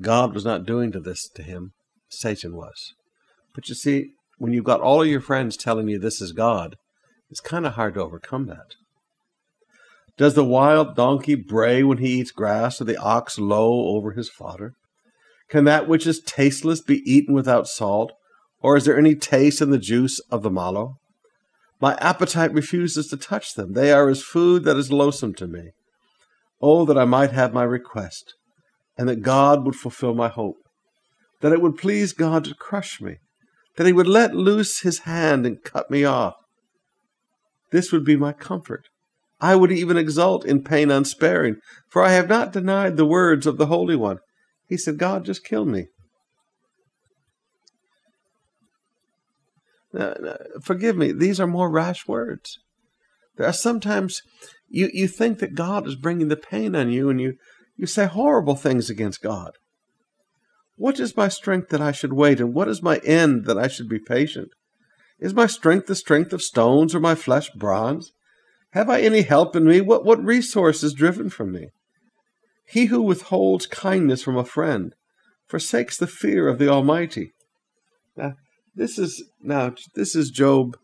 God 0.00 0.34
was 0.34 0.44
not 0.44 0.66
doing 0.66 0.90
to 0.92 1.00
this 1.00 1.28
to 1.34 1.42
him, 1.42 1.72
Satan 2.08 2.56
was. 2.56 2.94
But 3.54 3.68
you 3.68 3.74
see, 3.74 4.12
when 4.38 4.52
you've 4.52 4.64
got 4.64 4.80
all 4.80 5.02
of 5.02 5.08
your 5.08 5.20
friends 5.20 5.56
telling 5.56 5.88
you 5.88 5.98
this 5.98 6.20
is 6.20 6.32
God, 6.32 6.76
it's 7.30 7.40
kind 7.40 7.66
of 7.66 7.74
hard 7.74 7.94
to 7.94 8.02
overcome 8.02 8.46
that. 8.46 8.74
Does 10.16 10.34
the 10.34 10.44
wild 10.44 10.94
donkey 10.94 11.34
bray 11.34 11.82
when 11.82 11.98
he 11.98 12.18
eats 12.20 12.30
grass, 12.30 12.80
or 12.80 12.84
the 12.84 12.96
ox 12.96 13.38
low 13.38 13.86
over 13.96 14.12
his 14.12 14.28
fodder? 14.28 14.74
Can 15.52 15.64
that 15.64 15.86
which 15.86 16.06
is 16.06 16.18
tasteless 16.18 16.80
be 16.80 17.02
eaten 17.04 17.34
without 17.34 17.68
salt, 17.68 18.12
or 18.62 18.74
is 18.74 18.86
there 18.86 18.98
any 18.98 19.14
taste 19.14 19.60
in 19.60 19.68
the 19.68 19.76
juice 19.76 20.18
of 20.30 20.42
the 20.42 20.50
mallow? 20.50 20.96
My 21.78 21.94
appetite 21.96 22.54
refuses 22.54 23.08
to 23.08 23.18
touch 23.18 23.52
them. 23.52 23.74
They 23.74 23.92
are 23.92 24.08
as 24.08 24.22
food 24.22 24.64
that 24.64 24.78
is 24.78 24.90
loathsome 24.90 25.34
to 25.34 25.46
me. 25.46 25.72
Oh, 26.62 26.86
that 26.86 26.96
I 26.96 27.04
might 27.04 27.32
have 27.32 27.52
my 27.52 27.64
request, 27.64 28.32
and 28.96 29.06
that 29.10 29.20
God 29.20 29.66
would 29.66 29.76
fulfill 29.76 30.14
my 30.14 30.28
hope, 30.28 30.56
that 31.42 31.52
it 31.52 31.60
would 31.60 31.76
please 31.76 32.14
God 32.14 32.44
to 32.44 32.54
crush 32.54 33.02
me, 33.02 33.16
that 33.76 33.86
he 33.86 33.92
would 33.92 34.08
let 34.08 34.34
loose 34.34 34.80
his 34.80 35.00
hand 35.00 35.44
and 35.44 35.62
cut 35.62 35.90
me 35.90 36.02
off. 36.02 36.36
This 37.72 37.92
would 37.92 38.06
be 38.06 38.16
my 38.16 38.32
comfort 38.32 38.88
I 39.38 39.54
would 39.56 39.72
even 39.72 39.98
exult 39.98 40.46
in 40.46 40.64
pain 40.64 40.90
unsparing, 40.90 41.56
for 41.90 42.02
I 42.02 42.12
have 42.12 42.30
not 42.30 42.54
denied 42.54 42.96
the 42.96 43.04
words 43.04 43.46
of 43.46 43.58
the 43.58 43.66
Holy 43.66 43.96
One. 43.96 44.16
He 44.72 44.78
said, 44.78 44.96
God, 44.96 45.26
just 45.26 45.44
kill 45.44 45.66
me. 45.66 45.88
Now, 49.92 50.14
now, 50.18 50.36
forgive 50.62 50.96
me, 50.96 51.12
these 51.12 51.38
are 51.38 51.46
more 51.46 51.68
rash 51.68 52.08
words. 52.08 52.58
There 53.36 53.46
are 53.46 53.52
sometimes 53.52 54.22
you, 54.70 54.88
you 54.90 55.08
think 55.08 55.40
that 55.40 55.54
God 55.54 55.86
is 55.86 55.94
bringing 55.94 56.28
the 56.28 56.38
pain 56.38 56.74
on 56.74 56.90
you, 56.90 57.10
and 57.10 57.20
you, 57.20 57.34
you 57.76 57.86
say 57.86 58.06
horrible 58.06 58.56
things 58.56 58.88
against 58.88 59.20
God. 59.20 59.50
What 60.76 60.98
is 60.98 61.18
my 61.18 61.28
strength 61.28 61.68
that 61.68 61.82
I 61.82 61.92
should 61.92 62.14
wait, 62.14 62.40
and 62.40 62.54
what 62.54 62.68
is 62.68 62.82
my 62.82 62.96
end 63.04 63.44
that 63.44 63.58
I 63.58 63.68
should 63.68 63.90
be 63.90 63.98
patient? 63.98 64.48
Is 65.20 65.34
my 65.34 65.46
strength 65.46 65.86
the 65.86 65.94
strength 65.94 66.32
of 66.32 66.40
stones, 66.40 66.94
or 66.94 67.00
my 67.00 67.14
flesh 67.14 67.50
bronze? 67.50 68.12
Have 68.70 68.88
I 68.88 69.02
any 69.02 69.20
help 69.20 69.54
in 69.54 69.66
me? 69.66 69.82
What, 69.82 70.06
what 70.06 70.24
resource 70.24 70.82
is 70.82 70.94
driven 70.94 71.28
from 71.28 71.52
me? 71.52 71.68
He 72.72 72.86
who 72.86 73.02
withholds 73.02 73.66
kindness 73.66 74.22
from 74.22 74.38
a 74.38 74.46
friend 74.46 74.94
forsakes 75.46 75.98
the 75.98 76.06
fear 76.06 76.48
of 76.48 76.58
the 76.58 76.68
Almighty. 76.68 77.34
Now, 78.16 78.36
this 78.74 78.98
is 78.98 79.22
now 79.42 79.74
this 79.94 80.16
is 80.16 80.30
Job. 80.30 80.78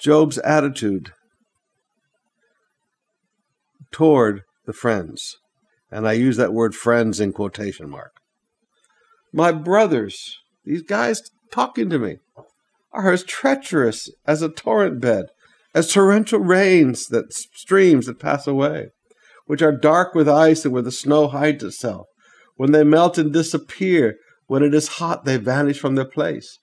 Job's 0.00 0.38
attitude 0.38 1.12
toward 3.92 4.42
the 4.66 4.72
friends, 4.72 5.36
and 5.92 6.08
I 6.08 6.14
use 6.14 6.36
that 6.38 6.52
word 6.52 6.74
"friends" 6.74 7.20
in 7.20 7.32
quotation 7.32 7.88
mark. 7.88 8.14
My 9.32 9.52
brothers, 9.52 10.38
these 10.64 10.82
guys 10.82 11.22
talking 11.52 11.88
to 11.90 12.00
me, 12.00 12.16
are 12.92 13.12
as 13.12 13.22
treacherous 13.22 14.10
as 14.26 14.42
a 14.42 14.48
torrent 14.48 15.00
bed 15.00 15.26
as 15.72 15.92
torrential 15.92 16.40
rains 16.40 17.06
that 17.08 17.32
streams 17.32 18.06
that 18.06 18.18
pass 18.18 18.48
away, 18.48 18.88
which 19.46 19.62
are 19.62 19.72
dark 19.72 20.14
with 20.14 20.28
ice 20.28 20.64
and 20.64 20.72
where 20.72 20.82
the 20.82 20.92
snow 20.92 21.28
hides 21.28 21.64
itself. 21.64 22.06
When 22.56 22.72
they 22.72 22.84
melt 22.84 23.18
and 23.18 23.32
disappear, 23.32 24.16
when 24.46 24.62
it 24.62 24.74
is 24.74 24.88
hot, 24.88 25.24
they 25.24 25.36
vanish 25.36 25.78
from 25.78 25.94
their 25.94 26.08
place. 26.08 26.58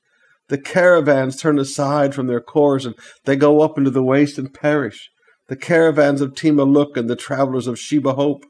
The 0.49 0.57
caravans 0.57 1.37
turn 1.37 1.57
aside 1.57 2.13
from 2.13 2.27
their 2.27 2.41
course, 2.41 2.85
and 2.85 2.95
they 3.25 3.35
go 3.35 3.61
up 3.61 3.77
into 3.77 3.89
the 3.89 4.03
waste 4.03 4.37
and 4.37 4.53
perish. 4.53 5.09
The 5.47 5.55
caravans 5.55 6.21
of 6.21 6.35
Tema 6.35 6.63
look, 6.63 6.97
and 6.97 7.09
the 7.09 7.15
travelers 7.15 7.67
of 7.67 7.79
Sheba 7.79 8.13
hope. 8.13 8.45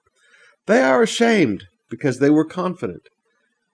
They 0.66 0.82
are 0.82 1.04
ashamed 1.04 1.66
because 1.90 2.20
they 2.20 2.30
were 2.30 2.46
confident. 2.46 3.04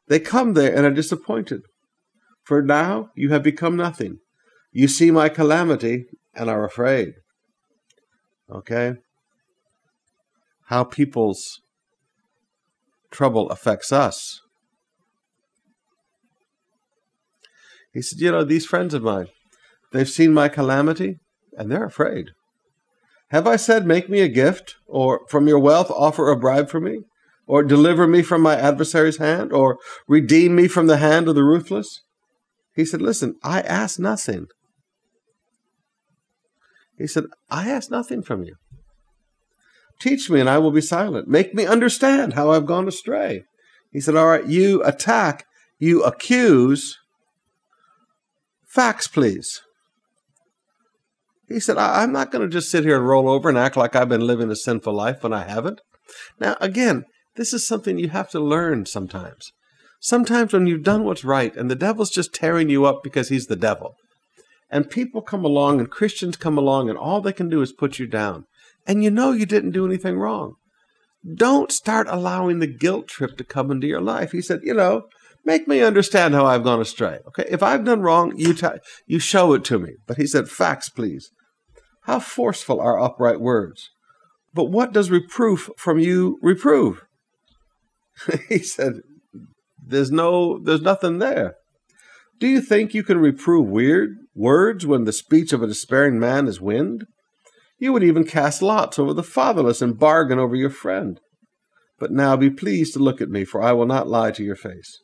They 0.08 0.20
come 0.20 0.54
there 0.54 0.76
and 0.76 0.86
are 0.86 0.92
disappointed. 0.92 1.62
For 2.44 2.62
now 2.62 3.10
you 3.16 3.30
have 3.30 3.44
become 3.44 3.76
nothing. 3.76 4.18
You 4.72 4.88
see 4.88 5.12
my 5.12 5.30
calamity 5.30 6.06
and 6.36 6.50
are 6.50 6.66
afraid. 6.66 7.14
Okay? 8.52 8.96
How 10.70 10.84
people's 10.84 11.62
trouble 13.10 13.50
affects 13.50 13.92
us. 13.92 14.40
He 17.92 18.04
said, 18.04 18.20
You 18.20 18.32
know, 18.32 18.44
these 18.44 18.68
friends 18.68 18.94
of 18.94 19.02
mine, 19.02 19.30
they've 19.92 20.08
seen 20.08 20.32
my 20.32 20.48
calamity 20.48 21.18
and 21.58 21.72
they're 21.72 21.86
afraid. 21.86 22.28
Have 23.32 23.48
I 23.48 23.56
said, 23.56 23.88
Make 23.88 24.10
me 24.10 24.22
a 24.22 24.28
gift, 24.28 24.76
or 24.86 25.22
from 25.28 25.48
your 25.48 25.58
wealth 25.58 25.90
offer 25.90 26.30
a 26.30 26.38
bribe 26.38 26.70
for 26.70 26.80
me, 26.80 27.00
or 27.48 27.64
deliver 27.64 28.06
me 28.06 28.22
from 28.22 28.42
my 28.44 28.56
adversary's 28.56 29.18
hand, 29.18 29.52
or 29.52 29.80
redeem 30.08 30.56
me 30.56 30.68
from 30.68 30.86
the 30.86 30.98
hand 30.98 31.28
of 31.28 31.34
the 31.34 31.44
ruthless? 31.44 32.04
He 32.76 32.86
said, 32.86 33.02
Listen, 33.02 33.36
I 33.44 33.62
ask 33.62 34.00
nothing. 34.00 34.46
He 36.96 37.08
said, 37.08 37.26
I 37.50 37.70
ask 37.70 37.90
nothing 37.90 38.22
from 38.22 38.44
you. 38.44 38.56
Teach 40.00 40.30
me, 40.30 40.40
and 40.40 40.50
I 40.50 40.58
will 40.58 40.72
be 40.72 40.82
silent. 40.82 41.28
Make 41.28 41.54
me 41.54 41.66
understand 41.66 42.34
how 42.34 42.52
I've 42.52 42.66
gone 42.66 42.88
astray. 42.88 43.44
He 43.92 44.00
said, 44.00 44.16
All 44.16 44.28
right, 44.28 44.46
you 44.46 44.84
attack, 44.84 45.46
you 45.78 46.04
accuse. 46.04 46.98
Facts, 48.68 49.08
please. 49.08 49.62
He 51.50 51.60
said, 51.60 51.78
I'm 51.78 52.12
not 52.12 52.32
going 52.32 52.48
to 52.48 52.54
just 52.54 52.70
sit 52.70 52.84
here 52.84 52.96
and 52.96 53.08
roll 53.08 53.28
over 53.28 53.50
and 53.50 53.58
act 53.58 53.76
like 53.76 53.96
I've 53.96 54.08
been 54.08 54.26
living 54.26 54.52
a 54.52 54.56
sinful 54.56 54.94
life 54.94 55.24
when 55.24 55.34
I 55.34 55.46
haven't. 55.46 55.82
Now, 56.40 56.56
again, 56.62 57.06
this 57.36 57.54
is 57.54 57.68
something 57.68 57.98
you 57.98 58.10
have 58.10 58.30
to 58.30 58.40
learn 58.40 58.86
sometimes. 58.86 59.52
Sometimes 60.00 60.54
when 60.54 60.68
you've 60.68 60.84
done 60.84 61.04
what's 61.04 61.26
right 61.26 61.56
and 61.56 61.70
the 61.70 61.76
devil's 61.76 62.12
just 62.12 62.34
tearing 62.34 62.70
you 62.70 62.86
up 62.86 63.02
because 63.04 63.30
he's 63.30 63.48
the 63.48 63.56
devil, 63.56 63.96
And 64.70 64.90
people 64.90 65.22
come 65.22 65.44
along 65.44 65.80
and 65.80 65.90
Christians 65.90 66.38
come 66.38 66.58
along 66.58 66.90
and 66.90 66.98
all 66.98 67.20
they 67.22 67.34
can 67.34 67.50
do 67.50 67.62
is 67.62 67.74
put 67.74 67.98
you 67.98 68.06
down. 68.06 68.46
And 68.90 69.04
you 69.04 69.12
know 69.12 69.34
you 69.34 69.46
didn't 69.46 69.74
do 69.74 69.86
anything 69.86 70.18
wrong. 70.18 70.56
Don't 71.36 71.72
start 71.72 72.08
allowing 72.10 72.58
the 72.58 72.66
guilt 72.66 73.08
trip 73.08 73.38
to 73.38 73.44
come 73.44 73.70
into 73.70 73.86
your 73.86 74.02
life. 74.02 74.32
He 74.32 74.42
said, 74.42 74.62
you 74.64 74.74
know, 74.74 75.04
make 75.46 75.68
me 75.68 75.82
understand 75.82 76.34
how 76.34 76.48
I've 76.48 76.64
gone 76.64 76.82
astray. 76.82 77.20
Okay, 77.28 77.46
if 77.52 77.62
I've 77.62 77.86
done 77.86 78.02
wrong, 78.02 78.34
you 78.36 78.56
t- 78.56 78.68
you 79.06 79.20
show 79.20 79.54
it 79.54 79.64
to 79.66 79.78
me. 79.78 79.92
But 80.08 80.18
he 80.18 80.26
said, 80.26 80.50
facts, 80.50 80.90
please. 80.90 81.30
How 82.06 82.20
forceful 82.20 82.82
are 82.82 83.00
upright 83.00 83.40
words? 83.40 83.92
But 84.56 84.72
what 84.72 84.92
does 84.92 85.12
reproof 85.12 85.70
from 85.78 86.00
you 86.00 86.40
reprove? 86.42 87.04
he 88.50 88.58
said, 88.58 89.02
there's 89.86 90.10
no, 90.10 90.58
there's 90.58 90.82
nothing 90.82 91.20
there. 91.20 91.54
Do 92.40 92.48
you 92.48 92.60
think 92.60 92.96
you 92.96 93.04
can 93.04 93.20
reprove 93.20 93.68
weird 93.68 94.16
words 94.34 94.88
when 94.88 95.04
the 95.04 95.14
speech 95.14 95.54
of 95.54 95.62
a 95.62 95.68
despairing 95.68 96.20
man 96.20 96.48
is 96.48 96.60
wind? 96.60 97.06
You 97.80 97.94
would 97.94 98.04
even 98.04 98.26
cast 98.26 98.62
lots 98.62 99.00
over 99.00 99.14
the 99.14 99.24
fatherless 99.24 99.82
and 99.82 99.98
bargain 99.98 100.38
over 100.38 100.56
your 100.56 100.70
friend. 100.70 101.20
But 101.98 102.12
now 102.12 102.36
be 102.36 102.50
pleased 102.50 102.94
to 102.94 103.00
look 103.00 103.22
at 103.22 103.30
me, 103.30 103.46
for 103.46 103.62
I 103.62 103.72
will 103.72 103.86
not 103.86 104.08
lie 104.08 104.32
to 104.32 104.44
your 104.44 104.56
face. 104.56 105.02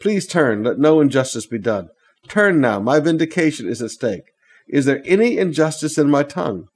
Please 0.00 0.26
turn, 0.26 0.64
let 0.64 0.78
no 0.78 1.00
injustice 1.00 1.46
be 1.46 1.58
done. 1.58 1.88
Turn 2.28 2.60
now, 2.60 2.80
my 2.80 3.00
vindication 3.00 3.68
is 3.68 3.80
at 3.80 3.90
stake. 3.90 4.24
Is 4.68 4.84
there 4.84 5.02
any 5.04 5.38
injustice 5.38 5.96
in 5.96 6.10
my 6.10 6.24
tongue? 6.24 6.66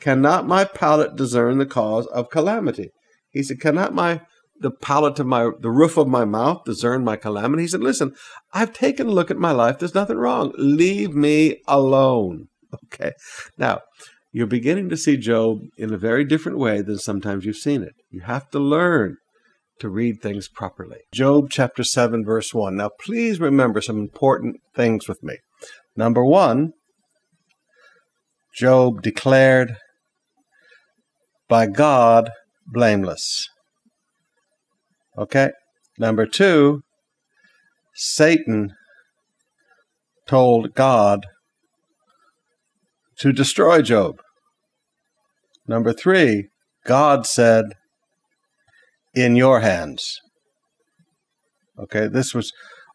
Cannot 0.00 0.46
my 0.46 0.64
palate 0.64 1.16
discern 1.16 1.58
the 1.58 1.66
cause 1.66 2.06
of 2.08 2.30
calamity? 2.30 2.90
He 3.30 3.42
said, 3.42 3.60
Cannot 3.60 3.94
my 3.94 4.20
the 4.60 4.70
palate 4.70 5.18
of 5.20 5.26
my 5.26 5.50
the 5.60 5.70
roof 5.70 5.96
of 5.96 6.08
my 6.08 6.24
mouth 6.24 6.64
discern 6.64 7.04
my 7.04 7.16
calamity? 7.16 7.62
He 7.62 7.68
said, 7.68 7.80
Listen, 7.80 8.14
I've 8.52 8.72
taken 8.72 9.08
a 9.08 9.12
look 9.12 9.30
at 9.30 9.38
my 9.38 9.50
life. 9.50 9.78
There's 9.78 9.94
nothing 9.94 10.18
wrong. 10.18 10.52
Leave 10.56 11.14
me 11.14 11.62
alone. 11.66 12.48
Okay. 12.92 13.12
Now, 13.56 13.80
you're 14.32 14.46
beginning 14.46 14.88
to 14.90 14.96
see 14.96 15.16
Job 15.16 15.60
in 15.76 15.92
a 15.92 15.98
very 15.98 16.24
different 16.24 16.58
way 16.58 16.82
than 16.82 16.98
sometimes 16.98 17.44
you've 17.44 17.56
seen 17.56 17.82
it. 17.82 17.94
You 18.10 18.22
have 18.22 18.50
to 18.50 18.58
learn 18.58 19.16
to 19.80 19.88
read 19.88 20.20
things 20.20 20.48
properly. 20.48 20.98
Job 21.12 21.48
chapter 21.50 21.82
7, 21.84 22.24
verse 22.24 22.52
1. 22.52 22.76
Now, 22.76 22.90
please 23.00 23.40
remember 23.40 23.80
some 23.80 23.98
important 23.98 24.56
things 24.74 25.08
with 25.08 25.22
me. 25.22 25.36
Number 25.96 26.24
one, 26.24 26.72
Job 28.54 29.02
declared 29.02 29.76
by 31.48 31.66
God 31.66 32.30
blameless. 32.66 33.48
Okay? 35.16 35.50
Number 35.98 36.26
two, 36.26 36.82
Satan 37.94 38.72
told 40.26 40.74
God 40.74 41.26
to 43.20 43.32
destroy 43.32 43.82
Job. 43.82 44.16
Number 45.66 45.92
three, 45.92 46.48
God 46.86 47.26
said, 47.26 47.64
in 49.14 49.36
your 49.36 49.60
hands. 49.60 50.20
Okay, 51.78 52.08
this 52.08 52.34
was 52.34 52.52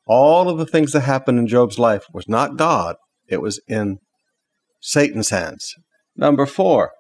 all 0.08 0.50
of 0.50 0.58
the 0.58 0.66
things 0.66 0.92
that 0.92 1.02
happened 1.02 1.40
in 1.40 1.48
Job's 1.48 1.80
life 1.80 2.06
was 2.14 2.28
not 2.28 2.58
God, 2.58 2.96
it 3.28 3.42
was 3.42 3.62
in 3.68 4.00
Satan's 4.82 5.30
hands. 5.30 5.74
Number 6.16 6.46
four, 6.46 6.92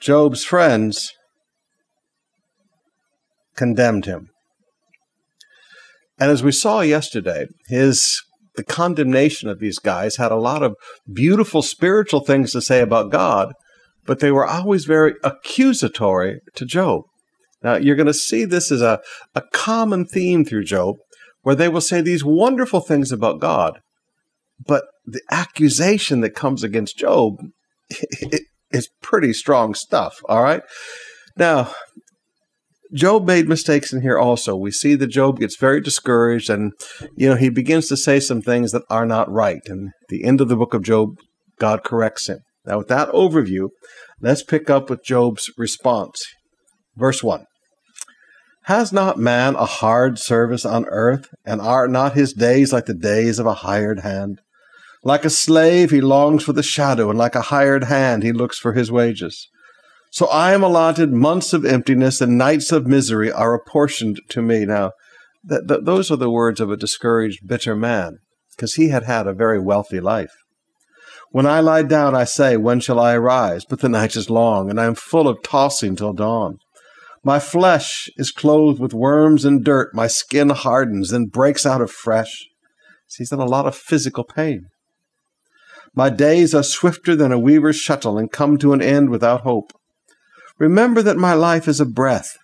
Job's 0.00 0.44
friends 0.44 1.12
condemned 3.56 4.06
him. 4.06 4.30
And 6.18 6.30
as 6.30 6.42
we 6.42 6.52
saw 6.52 6.80
yesterday, 6.80 7.46
his 7.68 8.22
the 8.56 8.64
condemnation 8.64 9.48
of 9.48 9.58
these 9.58 9.78
guys 9.78 10.16
had 10.16 10.32
a 10.32 10.36
lot 10.36 10.62
of 10.62 10.76
beautiful 11.12 11.62
spiritual 11.62 12.20
things 12.20 12.52
to 12.52 12.60
say 12.60 12.80
about 12.80 13.10
God, 13.10 13.52
but 14.06 14.20
they 14.20 14.30
were 14.30 14.46
always 14.46 14.84
very 14.84 15.14
accusatory 15.22 16.40
to 16.54 16.64
Job. 16.64 17.02
Now, 17.62 17.76
you're 17.76 17.96
going 17.96 18.06
to 18.06 18.14
see 18.14 18.44
this 18.44 18.72
as 18.72 18.82
a, 18.82 19.00
a 19.34 19.42
common 19.52 20.06
theme 20.06 20.44
through 20.44 20.64
Job, 20.64 20.96
where 21.42 21.54
they 21.54 21.68
will 21.68 21.80
say 21.80 22.00
these 22.00 22.24
wonderful 22.24 22.80
things 22.80 23.12
about 23.12 23.40
God, 23.40 23.80
but 24.66 24.84
the 25.06 25.22
accusation 25.30 26.20
that 26.20 26.34
comes 26.34 26.62
against 26.62 26.98
Job 26.98 27.34
is 28.70 28.88
pretty 29.02 29.32
strong 29.32 29.74
stuff, 29.74 30.20
all 30.28 30.42
right? 30.42 30.62
Now, 31.36 31.72
Job 32.92 33.26
made 33.26 33.48
mistakes 33.48 33.92
in 33.92 34.02
here 34.02 34.18
also. 34.18 34.56
We 34.56 34.70
see 34.70 34.94
that 34.96 35.06
Job 35.06 35.38
gets 35.38 35.56
very 35.56 35.80
discouraged 35.80 36.50
and, 36.50 36.72
you 37.16 37.28
know, 37.28 37.36
he 37.36 37.48
begins 37.48 37.88
to 37.88 37.96
say 37.96 38.20
some 38.20 38.42
things 38.42 38.72
that 38.72 38.82
are 38.90 39.06
not 39.06 39.30
right. 39.30 39.62
And 39.66 39.90
the 40.08 40.24
end 40.24 40.40
of 40.40 40.48
the 40.48 40.56
book 40.56 40.74
of 40.74 40.82
Job, 40.82 41.16
God 41.58 41.84
corrects 41.84 42.28
him. 42.28 42.40
Now, 42.66 42.78
with 42.78 42.88
that 42.88 43.08
overview, 43.10 43.68
let's 44.20 44.42
pick 44.42 44.68
up 44.68 44.90
with 44.90 45.04
Job's 45.04 45.50
response. 45.56 46.22
Verse 46.96 47.22
1 47.22 47.44
Has 48.64 48.92
not 48.92 49.18
man 49.18 49.54
a 49.54 49.66
hard 49.66 50.18
service 50.18 50.66
on 50.66 50.84
earth, 50.86 51.28
and 51.44 51.60
are 51.60 51.88
not 51.88 52.14
his 52.14 52.32
days 52.32 52.72
like 52.72 52.86
the 52.86 52.94
days 52.94 53.38
of 53.38 53.46
a 53.46 53.54
hired 53.54 54.00
hand? 54.00 54.40
Like 55.02 55.24
a 55.24 55.30
slave, 55.30 55.90
he 55.90 56.02
longs 56.02 56.44
for 56.44 56.52
the 56.52 56.62
shadow, 56.62 57.08
and 57.08 57.18
like 57.18 57.34
a 57.34 57.42
hired 57.42 57.84
hand, 57.84 58.22
he 58.22 58.32
looks 58.32 58.58
for 58.58 58.74
his 58.74 58.92
wages. 58.92 59.48
So 60.10 60.26
I 60.26 60.52
am 60.52 60.62
allotted 60.64 61.12
months 61.12 61.52
of 61.52 61.64
emptiness, 61.64 62.20
and 62.20 62.36
nights 62.36 62.72
of 62.72 62.86
misery 62.86 63.30
are 63.30 63.54
apportioned 63.54 64.20
to 64.30 64.42
me. 64.42 64.64
Now, 64.64 64.92
th- 65.48 65.62
th- 65.68 65.80
those 65.84 66.10
are 66.10 66.16
the 66.16 66.30
words 66.30 66.60
of 66.60 66.70
a 66.70 66.76
discouraged, 66.76 67.46
bitter 67.46 67.76
man, 67.76 68.18
because 68.50 68.74
he 68.74 68.88
had 68.88 69.04
had 69.04 69.28
a 69.28 69.32
very 69.32 69.60
wealthy 69.60 70.00
life. 70.00 70.32
When 71.30 71.46
I 71.46 71.60
lie 71.60 71.84
down, 71.84 72.16
I 72.16 72.24
say, 72.24 72.56
When 72.56 72.80
shall 72.80 72.98
I 72.98 73.14
arise? 73.14 73.64
But 73.64 73.80
the 73.80 73.88
night 73.88 74.16
is 74.16 74.28
long, 74.28 74.68
and 74.68 74.80
I 74.80 74.86
am 74.86 74.96
full 74.96 75.28
of 75.28 75.44
tossing 75.44 75.94
till 75.94 76.12
dawn. 76.12 76.58
My 77.22 77.38
flesh 77.38 78.08
is 78.16 78.32
clothed 78.32 78.80
with 78.80 78.92
worms 78.92 79.44
and 79.44 79.64
dirt. 79.64 79.94
My 79.94 80.08
skin 80.08 80.50
hardens, 80.50 81.10
then 81.10 81.26
breaks 81.26 81.64
out 81.64 81.80
afresh. 81.80 82.48
He's 83.16 83.30
in 83.30 83.38
a 83.38 83.44
lot 83.44 83.66
of 83.66 83.76
physical 83.76 84.24
pain. 84.24 84.66
My 85.94 86.10
days 86.10 86.54
are 86.54 86.62
swifter 86.62 87.14
than 87.14 87.30
a 87.30 87.38
weaver's 87.38 87.76
shuttle 87.76 88.18
and 88.18 88.30
come 88.30 88.58
to 88.58 88.72
an 88.72 88.82
end 88.82 89.10
without 89.10 89.42
hope. 89.42 89.72
Remember 90.60 91.02
that 91.02 91.16
my 91.16 91.32
life 91.32 91.66
is 91.66 91.80
a 91.80 91.86
breath. 91.86 92.36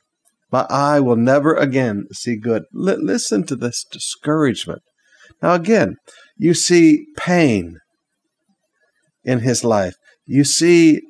My 0.50 0.66
eye 0.70 1.00
will 1.00 1.16
never 1.16 1.55
again 1.55 2.07
see 2.12 2.37
good. 2.37 2.62
L- 2.74 3.05
listen 3.05 3.44
to 3.46 3.55
this 3.55 3.85
discouragement. 3.92 4.83
Now, 5.42 5.52
again, 5.52 5.96
you 6.37 6.55
see 6.55 7.05
pain 7.16 7.79
in 9.22 9.40
his 9.40 9.62
life. 9.62 9.94
You 10.24 10.44
see 10.44 11.02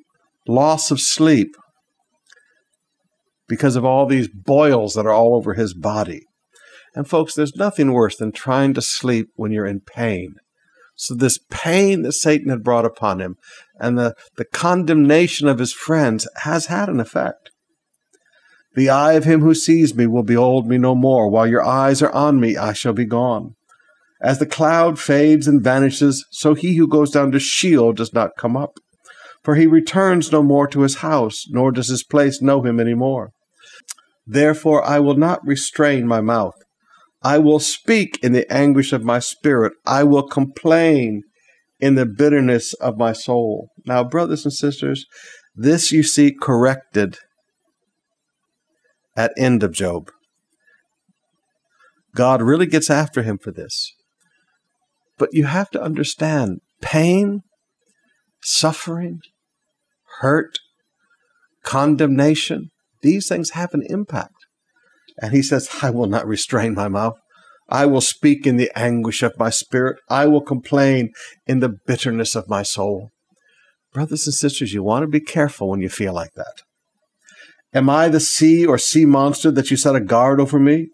loss 0.49 0.91
of 0.91 1.01
sleep 1.01 1.55
because 3.49 3.77
of 3.77 3.85
all 3.85 4.07
these 4.07 4.29
boils 4.29 4.95
that 4.95 5.07
are 5.07 5.13
all 5.13 5.37
over 5.37 5.55
his 5.55 5.75
body. 5.75 6.23
And, 6.97 7.07
folks, 7.07 7.35
there's 7.35 7.55
nothing 7.55 7.93
worse 7.93 8.17
than 8.17 8.33
trying 8.33 8.75
to 8.75 8.83
sleep 8.83 9.29
when 9.37 9.53
you're 9.53 9.67
in 9.67 9.81
pain. 9.81 10.35
So 10.97 11.15
this 11.15 11.39
pain 11.51 12.03
that 12.03 12.13
Satan 12.13 12.49
had 12.49 12.65
brought 12.65 12.87
upon 12.87 13.21
him 13.21 13.37
and 13.79 13.99
the, 13.99 14.15
the 14.37 14.45
condemnation 14.45 15.49
of 15.49 15.59
his 15.59 15.73
friends 15.73 16.29
has 16.43 16.67
had 16.67 16.89
an 16.89 17.01
effect. 17.01 17.51
The 18.75 18.91
eye 18.91 19.15
of 19.15 19.25
him 19.25 19.41
who 19.41 19.55
sees 19.55 19.95
me 19.95 20.07
will 20.07 20.23
behold 20.23 20.67
me 20.67 20.77
no 20.77 20.95
more. 20.95 21.31
While 21.31 21.47
your 21.47 21.65
eyes 21.65 22.03
are 22.03 22.13
on 22.13 22.41
me, 22.41 22.57
I 22.57 22.75
shall 22.75 22.93
be 22.93 23.07
gone. 23.07 23.55
As 24.21 24.39
the 24.39 24.47
cloud 24.47 24.99
fades 24.99 25.47
and 25.47 25.63
vanishes, 25.63 26.27
so 26.31 26.55
he 26.55 26.77
who 26.77 26.87
goes 26.87 27.11
down 27.11 27.33
to 27.33 27.41
Sheol 27.41 27.93
does 27.93 28.13
not 28.13 28.37
come 28.39 28.57
up. 28.57 28.79
For 29.43 29.55
he 29.55 29.67
returns 29.67 30.33
no 30.33 30.43
more 30.43 30.67
to 30.69 30.81
his 30.81 30.97
house, 30.97 31.45
nor 31.49 31.71
does 31.71 31.89
his 31.89 32.05
place 32.05 32.43
know 32.43 32.63
him 32.63 32.81
any 32.81 32.95
more. 32.95 33.31
Therefore 34.27 34.85
I 34.85 34.99
will 34.99 35.17
not 35.17 35.47
restrain 35.47 36.07
my 36.07 36.21
mouth. 36.21 36.55
I 37.23 37.39
will 37.39 37.61
speak 37.61 38.19
in 38.23 38.33
the 38.33 38.51
anguish 38.53 38.93
of 38.93 39.05
my 39.05 39.21
spirit. 39.21 39.73
I 39.87 40.03
will 40.03 40.27
complain 40.27 41.23
in 41.79 41.95
the 41.95 42.07
bitterness 42.07 42.73
of 42.75 42.97
my 42.97 43.13
soul. 43.13 43.71
Now, 43.85 44.05
brothers 44.05 44.45
and 44.45 44.53
sisters, 44.53 45.07
this 45.55 45.93
you 45.93 46.03
see 46.03 46.33
corrected 46.33 47.19
at 49.17 49.33
end 49.37 49.63
of 49.63 49.73
Job. 49.73 50.11
God 52.15 52.41
really 52.41 52.67
gets 52.67 52.91
after 52.91 53.23
him 53.23 53.39
for 53.39 53.51
this. 53.51 53.93
But 55.19 55.31
you 55.33 55.45
have 55.45 55.71
to 55.71 55.83
understand 55.83 56.61
pain, 56.81 57.43
suffering, 58.43 59.21
hurt, 60.21 60.59
condemnation, 61.63 62.71
these 63.03 63.29
things 63.29 63.51
have 63.51 63.75
an 63.75 63.83
impact. 63.89 64.47
And 65.21 65.33
he 65.33 65.43
says, 65.43 65.69
I 65.83 65.91
will 65.91 66.07
not 66.07 66.27
restrain 66.27 66.75
my 66.75 66.89
mouth. 66.89 67.19
I 67.69 67.87
will 67.87 68.01
speak 68.01 68.47
in 68.47 68.57
the 68.57 68.71
anguish 68.77 69.23
of 69.23 69.39
my 69.39 69.51
spirit. 69.51 69.99
I 70.09 70.27
will 70.27 70.41
complain 70.41 71.13
in 71.47 71.61
the 71.61 71.75
bitterness 71.87 72.35
of 72.35 72.49
my 72.49 72.63
soul. 72.63 73.11
Brothers 73.93 74.27
and 74.27 74.35
sisters, 74.35 74.73
you 74.73 74.83
want 74.83 75.03
to 75.03 75.09
be 75.09 75.21
careful 75.21 75.71
when 75.71 75.81
you 75.81 75.89
feel 75.89 76.15
like 76.15 76.33
that. 76.35 76.63
Am 77.73 77.91
I 77.91 78.09
the 78.09 78.21
sea 78.21 78.65
or 78.65 78.79
sea 78.79 79.05
monster 79.05 79.51
that 79.51 79.71
you 79.71 79.77
set 79.77 79.97
a 79.97 80.01
guard 80.01 80.41
over 80.41 80.59
me? 80.59 80.89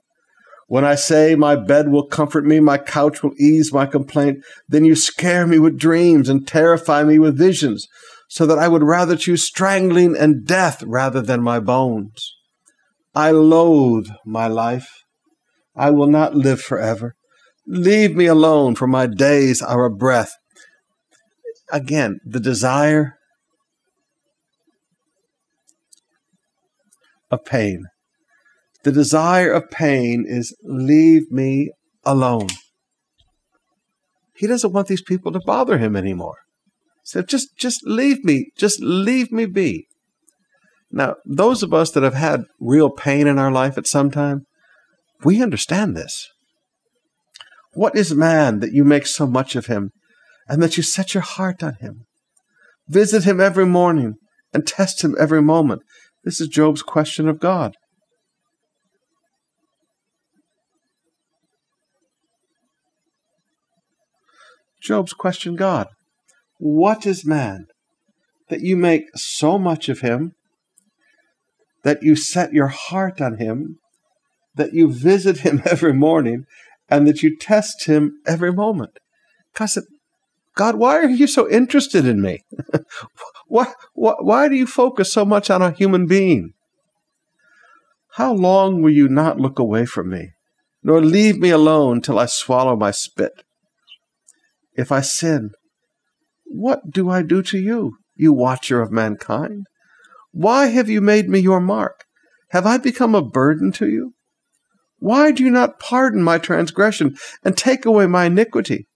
When 0.66 0.84
I 0.84 0.94
say 0.94 1.34
my 1.34 1.54
bed 1.54 1.88
will 1.88 2.06
comfort 2.06 2.46
me, 2.46 2.58
my 2.58 2.78
couch 2.78 3.22
will 3.22 3.34
ease 3.38 3.72
my 3.72 3.84
complaint, 3.84 4.38
then 4.66 4.86
you 4.86 4.94
scare 4.94 5.46
me 5.46 5.58
with 5.58 5.78
dreams 5.78 6.30
and 6.30 6.48
terrify 6.48 7.02
me 7.02 7.18
with 7.18 7.36
visions, 7.36 7.86
so 8.30 8.46
that 8.46 8.58
I 8.58 8.68
would 8.68 8.82
rather 8.82 9.14
choose 9.14 9.44
strangling 9.44 10.16
and 10.16 10.46
death 10.46 10.82
rather 10.84 11.20
than 11.20 11.42
my 11.42 11.60
bones. 11.60 12.34
I 13.14 13.32
loathe 13.32 14.06
my 14.24 14.46
life. 14.46 15.01
I 15.74 15.90
will 15.90 16.06
not 16.06 16.34
live 16.34 16.60
forever. 16.60 17.14
Leave 17.66 18.14
me 18.16 18.26
alone, 18.26 18.74
for 18.74 18.86
my 18.86 19.06
days 19.06 19.62
are 19.62 19.84
a 19.84 19.90
breath. 19.90 20.32
Again, 21.70 22.18
the 22.24 22.40
desire 22.40 23.18
of 27.30 27.44
pain. 27.44 27.84
The 28.84 28.92
desire 28.92 29.52
of 29.52 29.70
pain 29.70 30.24
is 30.26 30.54
leave 30.62 31.30
me 31.30 31.70
alone. 32.04 32.48
He 34.34 34.46
doesn't 34.46 34.72
want 34.72 34.88
these 34.88 35.02
people 35.02 35.30
to 35.32 35.40
bother 35.46 35.78
him 35.78 35.94
anymore. 35.94 36.38
So 37.04 37.22
just 37.22 37.56
just 37.56 37.86
leave 37.86 38.24
me, 38.24 38.50
just 38.56 38.80
leave 38.82 39.30
me 39.30 39.46
be. 39.46 39.86
Now, 40.90 41.16
those 41.24 41.62
of 41.62 41.72
us 41.72 41.90
that 41.92 42.02
have 42.02 42.14
had 42.14 42.44
real 42.60 42.90
pain 42.90 43.26
in 43.26 43.38
our 43.38 43.50
life 43.50 43.78
at 43.78 43.86
some 43.86 44.10
time, 44.10 44.46
we 45.24 45.42
understand 45.42 45.96
this. 45.96 46.28
What 47.74 47.96
is 47.96 48.14
man 48.14 48.60
that 48.60 48.72
you 48.72 48.84
make 48.84 49.06
so 49.06 49.26
much 49.26 49.56
of 49.56 49.66
him 49.66 49.90
and 50.48 50.62
that 50.62 50.76
you 50.76 50.82
set 50.82 51.14
your 51.14 51.22
heart 51.22 51.62
on 51.62 51.74
him? 51.80 52.04
Visit 52.88 53.24
him 53.24 53.40
every 53.40 53.66
morning 53.66 54.14
and 54.52 54.66
test 54.66 55.02
him 55.02 55.16
every 55.18 55.40
moment. 55.40 55.82
This 56.24 56.40
is 56.40 56.48
Job's 56.48 56.82
question 56.82 57.28
of 57.28 57.40
God. 57.40 57.74
Job's 64.82 65.12
question 65.12 65.54
God, 65.54 65.86
What 66.58 67.06
is 67.06 67.24
man 67.24 67.66
that 68.48 68.60
you 68.60 68.76
make 68.76 69.04
so 69.14 69.58
much 69.58 69.88
of 69.88 70.00
him, 70.00 70.32
that 71.84 72.02
you 72.02 72.16
set 72.16 72.52
your 72.52 72.66
heart 72.66 73.20
on 73.20 73.38
him, 73.38 73.78
that 74.54 74.72
you 74.72 74.92
visit 74.92 75.38
him 75.38 75.62
every 75.66 75.92
morning, 75.92 76.44
and 76.88 77.06
that 77.06 77.22
you 77.22 77.36
test 77.36 77.86
him 77.86 78.20
every 78.26 78.52
moment? 78.52 78.98
God 79.54 79.66
said, 79.66 79.84
God, 80.54 80.76
why 80.76 80.98
are 80.98 81.08
you 81.08 81.26
so 81.26 81.48
interested 81.48 82.06
in 82.06 82.20
me? 82.20 82.40
why, 83.46 83.72
why, 83.94 84.14
why 84.20 84.48
do 84.48 84.54
you 84.54 84.66
focus 84.66 85.12
so 85.12 85.24
much 85.24 85.50
on 85.50 85.62
a 85.62 85.70
human 85.70 86.06
being? 86.06 86.52
How 88.16 88.34
long 88.34 88.82
will 88.82 88.92
you 88.92 89.08
not 89.08 89.40
look 89.40 89.58
away 89.58 89.86
from 89.86 90.10
me, 90.10 90.32
nor 90.82 91.00
leave 91.00 91.38
me 91.38 91.48
alone 91.48 92.02
till 92.02 92.18
I 92.18 92.26
swallow 92.26 92.76
my 92.76 92.90
spit? 92.90 93.44
if 94.74 94.90
I 94.90 95.00
sin? 95.00 95.50
What 96.44 96.90
do 96.90 97.10
I 97.10 97.22
do 97.22 97.42
to 97.42 97.58
you, 97.58 97.96
you 98.14 98.32
watcher 98.32 98.80
of 98.80 98.92
mankind? 98.92 99.66
Why 100.32 100.66
have 100.66 100.88
you 100.88 101.00
made 101.00 101.28
me 101.28 101.38
your 101.40 101.60
mark? 101.60 102.04
Have 102.50 102.66
I 102.66 102.78
become 102.78 103.14
a 103.14 103.22
burden 103.22 103.72
to 103.72 103.88
you? 103.88 104.14
Why 105.02 105.32
do 105.32 105.42
you 105.42 105.50
not 105.50 105.80
pardon 105.80 106.22
my 106.22 106.38
transgression 106.38 107.16
and 107.44 107.56
take 107.56 107.84
away 107.84 108.06
my 108.06 108.26
iniquity? 108.26 108.86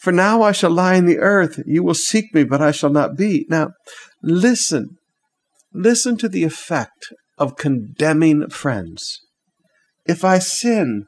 For 0.00 0.10
now 0.10 0.42
I 0.42 0.50
shall 0.50 0.72
lie 0.72 0.96
in 0.96 1.06
the 1.06 1.20
earth. 1.20 1.62
You 1.64 1.84
will 1.84 1.94
seek 1.94 2.34
me, 2.34 2.42
but 2.42 2.60
I 2.60 2.72
shall 2.72 2.90
not 2.90 3.16
be. 3.16 3.46
Now, 3.48 3.70
listen. 4.20 4.96
Listen 5.72 6.16
to 6.16 6.28
the 6.28 6.42
effect 6.42 7.12
of 7.38 7.54
condemning 7.56 8.48
friends. 8.48 9.20
If 10.06 10.24
I 10.24 10.40
sin, 10.40 11.04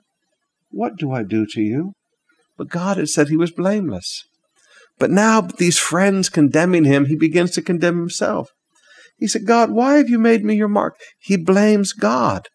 what 0.70 0.92
do 0.96 1.10
I 1.10 1.24
do 1.24 1.44
to 1.46 1.60
you? 1.60 1.94
But 2.56 2.68
God 2.68 2.98
had 2.98 3.08
said 3.08 3.28
he 3.28 3.36
was 3.36 3.50
blameless. 3.50 4.22
But 4.96 5.10
now, 5.10 5.40
these 5.40 5.76
friends 5.76 6.28
condemning 6.28 6.84
him, 6.84 7.06
he 7.06 7.16
begins 7.16 7.50
to 7.52 7.62
condemn 7.62 7.98
himself. 7.98 8.50
He 9.18 9.26
said, 9.26 9.44
God, 9.44 9.72
why 9.72 9.96
have 9.96 10.08
you 10.08 10.20
made 10.20 10.44
me 10.44 10.54
your 10.54 10.68
mark? 10.68 10.94
He 11.18 11.36
blames 11.36 11.92
God. 11.92 12.46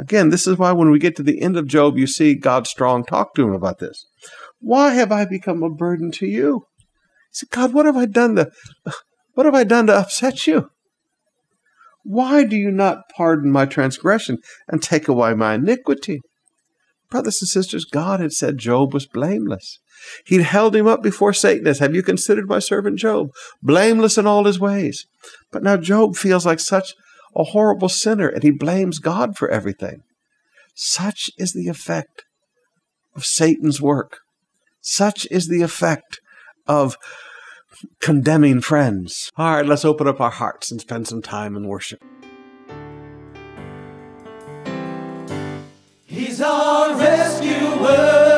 Again, 0.00 0.30
this 0.30 0.46
is 0.46 0.56
why 0.56 0.72
when 0.72 0.90
we 0.90 0.98
get 0.98 1.14
to 1.16 1.22
the 1.22 1.42
end 1.42 1.58
of 1.58 1.66
Job, 1.66 1.98
you 1.98 2.06
see 2.06 2.34
God 2.34 2.66
strong 2.66 3.04
talk 3.04 3.34
to 3.34 3.42
him 3.42 3.52
about 3.52 3.80
this. 3.80 4.06
Why 4.58 4.94
have 4.94 5.12
I 5.12 5.26
become 5.26 5.62
a 5.62 5.68
burden 5.68 6.10
to 6.12 6.26
you? 6.26 6.64
He 6.78 7.32
said, 7.32 7.50
God, 7.50 7.74
what 7.74 7.84
have 7.84 7.98
I 7.98 8.06
done 8.06 8.36
to 8.36 8.50
what 9.34 9.44
have 9.44 9.54
I 9.54 9.64
done 9.64 9.88
to 9.88 9.94
upset 9.94 10.46
you? 10.46 10.70
Why 12.02 12.44
do 12.44 12.56
you 12.56 12.70
not 12.70 13.10
pardon 13.14 13.52
my 13.52 13.66
transgression 13.66 14.38
and 14.66 14.82
take 14.82 15.06
away 15.06 15.34
my 15.34 15.54
iniquity? 15.54 16.20
Brothers 17.10 17.42
and 17.42 17.48
sisters, 17.48 17.84
God 17.84 18.20
had 18.20 18.32
said 18.32 18.56
Job 18.56 18.94
was 18.94 19.06
blameless. 19.06 19.80
He'd 20.24 20.42
held 20.42 20.74
him 20.74 20.86
up 20.86 21.02
before 21.02 21.34
Satan 21.34 21.66
as, 21.66 21.78
Have 21.78 21.94
you 21.94 22.02
considered 22.02 22.48
my 22.48 22.58
servant 22.58 22.98
Job? 22.98 23.28
Blameless 23.62 24.16
in 24.16 24.26
all 24.26 24.44
his 24.44 24.58
ways. 24.58 25.04
But 25.52 25.62
now 25.62 25.76
Job 25.76 26.16
feels 26.16 26.46
like 26.46 26.60
such 26.60 26.94
a 27.34 27.44
horrible 27.44 27.88
sinner 27.88 28.28
and 28.28 28.42
he 28.42 28.50
blames 28.50 28.98
God 28.98 29.36
for 29.36 29.48
everything. 29.50 30.02
Such 30.74 31.30
is 31.38 31.52
the 31.52 31.68
effect 31.68 32.24
of 33.14 33.24
Satan's 33.24 33.80
work. 33.80 34.18
Such 34.80 35.26
is 35.30 35.48
the 35.48 35.62
effect 35.62 36.20
of 36.66 36.96
condemning 38.00 38.60
friends. 38.60 39.30
All 39.36 39.54
right, 39.54 39.66
let's 39.66 39.84
open 39.84 40.08
up 40.08 40.20
our 40.20 40.30
hearts 40.30 40.70
and 40.70 40.80
spend 40.80 41.08
some 41.08 41.22
time 41.22 41.56
in 41.56 41.66
worship. 41.66 42.02
He's 46.06 46.40
our 46.40 46.96
rescuer. 46.98 48.29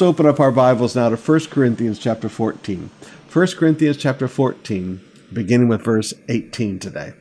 Let's 0.00 0.08
open 0.08 0.24
up 0.24 0.40
our 0.40 0.50
Bibles 0.50 0.96
now 0.96 1.10
to 1.10 1.16
1 1.16 1.40
Corinthians 1.50 1.98
chapter 1.98 2.30
14. 2.30 2.88
1 3.30 3.46
Corinthians 3.48 3.98
chapter 3.98 4.28
14, 4.28 4.98
beginning 5.30 5.68
with 5.68 5.84
verse 5.84 6.14
18 6.30 6.78
today. 6.78 7.12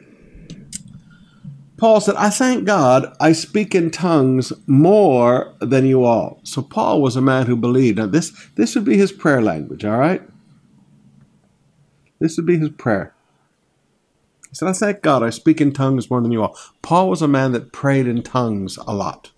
Paul 1.75 1.99
said, 1.99 2.15
I 2.15 2.29
thank 2.29 2.63
God 2.63 3.13
I 3.19 3.33
speak 3.33 3.75
in 3.75 3.91
tongues 3.91 4.53
more 4.65 5.53
than 5.59 5.85
you 5.85 6.05
all. 6.05 6.39
So 6.43 6.61
Paul 6.61 7.01
was 7.01 7.17
a 7.17 7.21
man 7.21 7.47
who 7.47 7.57
believed. 7.57 7.97
Now 7.97 8.05
this 8.05 8.31
this 8.55 8.75
would 8.75 8.85
be 8.85 8.95
his 8.95 9.11
prayer 9.11 9.41
language, 9.41 9.83
all 9.83 9.97
right? 9.97 10.21
This 12.21 12.37
would 12.37 12.45
be 12.45 12.59
his 12.59 12.69
prayer. 12.69 13.13
He 14.47 14.55
said, 14.55 14.69
I 14.69 14.71
thank 14.71 15.01
God 15.01 15.21
I 15.21 15.31
speak 15.31 15.59
in 15.59 15.73
tongues 15.73 16.09
more 16.09 16.21
than 16.21 16.31
you 16.31 16.43
all. 16.43 16.55
Paul 16.81 17.09
was 17.09 17.21
a 17.21 17.27
man 17.27 17.51
that 17.51 17.73
prayed 17.73 18.07
in 18.07 18.23
tongues 18.23 18.77
a 18.77 18.93
lot. 18.93 19.31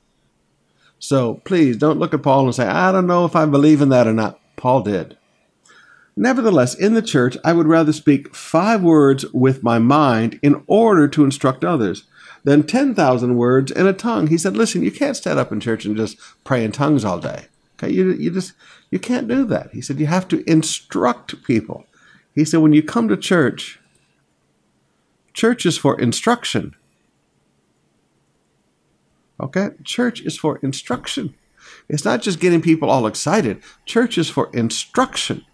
So 1.02 1.42
please 1.46 1.78
don't 1.78 1.98
look 1.98 2.14
at 2.14 2.22
Paul 2.22 2.46
and 2.46 2.56
say, 2.56 2.68
I 2.68 2.92
don't 2.92 3.08
know 3.08 3.26
if 3.26 3.36
I 3.36 3.46
believe 3.48 3.82
in 3.82 3.90
that 3.90 4.08
or 4.08 4.14
not. 4.14 4.40
Paul 4.56 4.84
did. 4.84 5.18
Nevertheless, 6.16 6.76
in 6.76 6.94
the 6.94 7.02
church, 7.02 7.36
I 7.44 7.54
would 7.54 7.66
rather 7.66 7.92
speak 7.92 8.36
five 8.36 8.84
words 8.84 9.26
with 9.34 9.64
my 9.64 9.80
mind 9.80 10.40
in 10.44 10.64
order 10.68 11.08
to 11.08 11.24
instruct 11.24 11.66
others 11.66 12.04
than 12.44 12.64
10,000 12.64 13.36
words 13.36 13.72
in 13.72 13.88
a 13.88 13.94
tongue. 13.94 14.28
He 14.28 14.38
said, 14.38 14.56
Listen, 14.56 14.84
you 14.84 14.92
can't 14.92 15.18
stand 15.18 15.40
up 15.40 15.52
in 15.52 15.60
church 15.60 15.86
and 15.86 15.98
just 15.98 16.18
pray 16.44 16.64
in 16.64 16.72
tongues 16.72 17.04
all 17.04 17.18
day. 17.18 17.46
Okay, 17.80 17.92
you, 17.92 18.12
you 18.12 18.30
just 18.30 18.54
you 18.92 19.00
can't 19.00 19.28
do 19.28 19.44
that. 19.46 19.72
He 19.72 19.82
said, 19.82 20.00
You 20.00 20.06
have 20.06 20.28
to 20.28 20.48
instruct 20.48 21.44
people. 21.44 21.88
He 22.36 22.46
said, 22.46 22.60
When 22.60 22.74
you 22.74 22.84
come 22.84 23.08
to 23.08 23.18
church, 23.18 23.80
church 25.34 25.66
is 25.66 25.80
for 25.80 26.00
instruction. 26.00 26.76
Okay? 29.42 29.70
Church 29.84 30.22
is 30.22 30.38
for 30.38 30.60
instruction. 30.62 31.34
It's 31.90 32.06
not 32.06 32.22
just 32.22 32.40
getting 32.40 32.62
people 32.62 32.90
all 32.90 33.08
excited. 33.08 33.62
Church 33.86 34.18
is 34.18 34.30
for 34.30 34.50
instruction. 34.54 35.46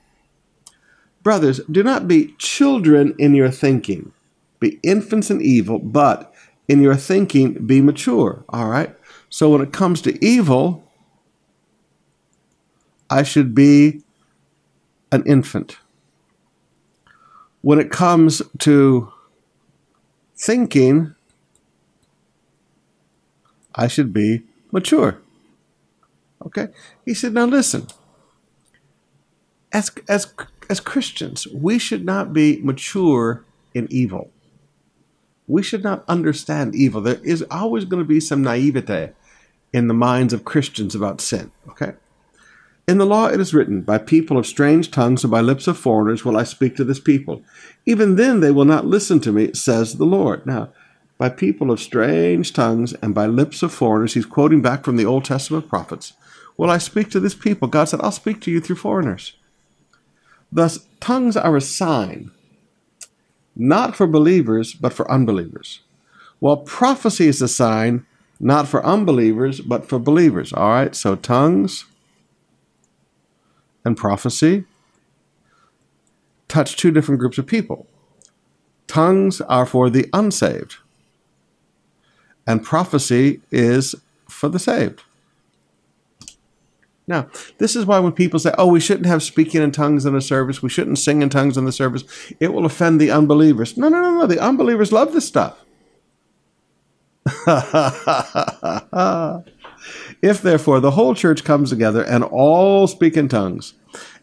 Brothers, 1.24 1.60
do 1.70 1.84
not 1.84 2.08
be 2.08 2.34
children 2.38 3.16
in 3.18 3.36
your 3.36 3.50
thinking. 3.50 4.14
Be 4.60 4.80
infants 4.84 5.30
in 5.30 5.42
evil, 5.42 5.80
but 5.80 6.34
in 6.68 6.82
your 6.82 6.96
thinking 6.96 7.66
be 7.66 7.82
mature. 7.82 8.44
All 8.50 8.70
right? 8.70 8.96
So 9.30 9.50
when 9.50 9.62
it 9.62 9.74
comes 9.74 10.02
to 10.02 10.24
evil, 10.26 10.84
I 13.10 13.24
should 13.24 13.54
be 13.54 14.04
an 15.12 15.24
infant. 15.26 15.78
When 17.62 17.80
it 17.80 17.92
comes 17.92 18.42
to 18.60 19.12
thinking, 20.36 21.16
I 23.78 23.88
should 23.88 24.12
be 24.12 24.44
mature. 24.72 25.22
Okay? 26.46 26.68
He 27.06 27.14
said, 27.14 27.34
now 27.34 27.46
listen. 27.46 27.88
As, 29.72 29.92
as, 30.08 30.34
as 30.70 30.80
Christians, 30.80 31.48
we 31.48 31.78
should 31.78 32.04
not 32.04 32.34
be 32.34 32.60
mature 32.62 33.46
in 33.74 33.88
evil. 33.92 34.32
We 35.48 35.64
should 35.64 35.84
not 35.84 36.04
understand 36.08 36.76
evil. 36.76 37.02
There 37.02 37.22
is 37.24 37.46
always 37.50 37.86
going 37.86 38.04
to 38.04 38.08
be 38.08 38.20
some 38.20 38.44
naivete 38.44 39.12
in 39.72 39.88
the 39.88 39.94
minds 39.94 40.34
of 40.34 40.46
Christians 40.46 40.96
about 40.96 41.22
sin. 41.22 41.52
Okay? 41.70 41.94
In 42.88 42.98
the 42.98 43.06
law 43.06 43.28
it 43.28 43.40
is 43.40 43.54
written, 43.54 43.82
By 43.82 43.98
people 43.98 44.38
of 44.38 44.48
strange 44.48 44.92
tongues 44.92 45.24
and 45.24 45.32
by 45.32 45.42
lips 45.42 45.68
of 45.68 45.78
foreigners 45.78 46.24
will 46.24 46.38
I 46.38 46.44
speak 46.44 46.76
to 46.78 46.86
this 46.86 47.00
people. 47.00 47.44
Even 47.86 48.16
then 48.16 48.40
they 48.40 48.52
will 48.52 48.66
not 48.66 48.86
listen 48.86 49.20
to 49.22 49.32
me, 49.32 49.54
says 49.54 49.96
the 49.96 50.06
Lord. 50.06 50.46
Now, 50.46 50.70
by 51.18 51.30
people 51.30 51.72
of 51.72 51.80
strange 51.80 52.54
tongues 52.54 52.94
and 52.94 53.16
by 53.16 53.26
lips 53.26 53.64
of 53.64 53.74
foreigners, 53.74 54.14
he's 54.14 54.26
quoting 54.26 54.62
back 54.62 54.84
from 54.84 54.98
the 54.98 55.06
Old 55.06 55.26
Testament 55.26 55.68
prophets, 55.68 56.14
will 56.58 56.70
I 56.70 56.78
speak 56.78 57.10
to 57.12 57.20
this 57.20 57.36
people. 57.36 57.68
God 57.68 57.86
said, 57.86 58.02
I'll 58.02 58.12
speak 58.12 58.42
to 58.42 58.52
you 58.52 58.60
through 58.60 58.78
foreigners. 58.78 59.34
Thus, 60.52 60.88
tongues 61.00 61.36
are 61.36 61.56
a 61.56 61.62
sign, 61.62 62.32
not 63.56 63.96
for 63.96 64.08
believers, 64.08 64.74
but 64.74 64.94
for 64.94 65.10
unbelievers. 65.12 65.82
While 66.40 66.58
prophecy 66.58 67.28
is 67.28 67.42
a 67.42 67.48
sign, 67.48 68.06
not 68.40 68.68
for 68.68 68.86
unbelievers, 68.86 69.62
but 69.62 69.90
for 69.90 69.98
believers. 69.98 70.54
All 70.54 70.70
right, 70.70 70.96
so 70.96 71.16
tongues 71.16 71.86
and 73.84 73.98
prophecy 73.98 74.66
touch 76.48 76.78
two 76.78 76.92
different 76.92 77.20
groups 77.20 77.38
of 77.38 77.48
people. 77.48 77.88
Tongues 78.88 79.42
are 79.42 79.66
for 79.66 79.90
the 79.90 80.10
unsaved, 80.14 80.78
and 82.48 82.64
prophecy 82.64 83.42
is 83.52 83.94
for 84.28 84.50
the 84.50 84.58
saved. 84.58 85.04
Now, 87.08 87.30
this 87.58 87.76
is 87.76 87.86
why 87.86 88.00
when 88.00 88.12
people 88.12 88.40
say, 88.40 88.54
oh, 88.58 88.68
we 88.68 88.82
shouldn't 88.82 89.06
have 89.06 89.24
speaking 89.24 89.62
in 89.62 89.72
tongues 89.72 90.06
in 90.06 90.14
the 90.14 90.22
service, 90.22 90.62
we 90.62 90.70
shouldn't 90.70 91.00
sing 91.00 91.22
in 91.22 91.30
tongues 91.30 91.58
in 91.58 91.66
the 91.66 91.72
service, 91.72 92.04
it 92.40 92.54
will 92.54 92.66
offend 92.66 93.00
the 93.00 93.12
unbelievers. 93.12 93.78
No, 93.78 93.88
no, 93.88 94.02
no, 94.02 94.20
no. 94.20 94.28
The 94.28 94.40
unbelievers 94.40 94.92
love 94.92 95.14
this 95.14 95.26
stuff. 95.26 95.64
if 100.22 100.42
therefore 100.42 100.80
the 100.80 100.92
whole 100.92 101.14
church 101.14 101.44
comes 101.44 101.70
together 101.70 102.04
and 102.04 102.24
all 102.24 102.88
speak 102.88 103.16
in 103.16 103.30
tongues, 103.30 103.74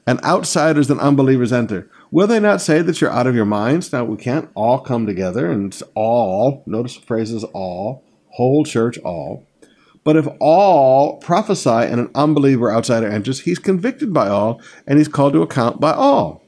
and 0.07 0.21
outsiders 0.23 0.91
and 0.91 1.01
unbelievers 1.01 1.53
enter, 1.53 1.91
will 2.11 2.27
they 2.27 2.41
not 2.41 2.61
say 2.61 2.83
that 2.83 3.01
you're 3.01 3.11
out 3.11 3.27
of 3.27 3.35
your 3.35 3.47
minds? 3.47 3.93
Now, 3.93 4.05
we 4.05 4.17
can't 4.17 4.51
all 4.55 4.81
come 4.81 5.07
together 5.07 5.51
and 5.51 5.79
all, 5.95 6.63
notice 6.67 6.97
the 6.97 7.03
phrases 7.03 7.45
all, 7.45 8.05
whole 8.35 8.64
church, 8.64 8.99
all. 8.99 9.47
But 10.03 10.16
if 10.16 10.29
all 10.38 11.18
prophesy 11.18 11.70
and 11.70 12.01
an 12.01 12.11
unbeliever 12.14 12.70
outsider 12.70 13.09
enters, 13.09 13.40
he's 13.40 13.59
convicted 13.59 14.12
by 14.12 14.29
all 14.29 14.61
and 14.87 14.99
he's 14.99 15.09
called 15.09 15.33
to 15.33 15.42
account 15.42 15.81
by 15.81 15.92
all. 15.92 16.42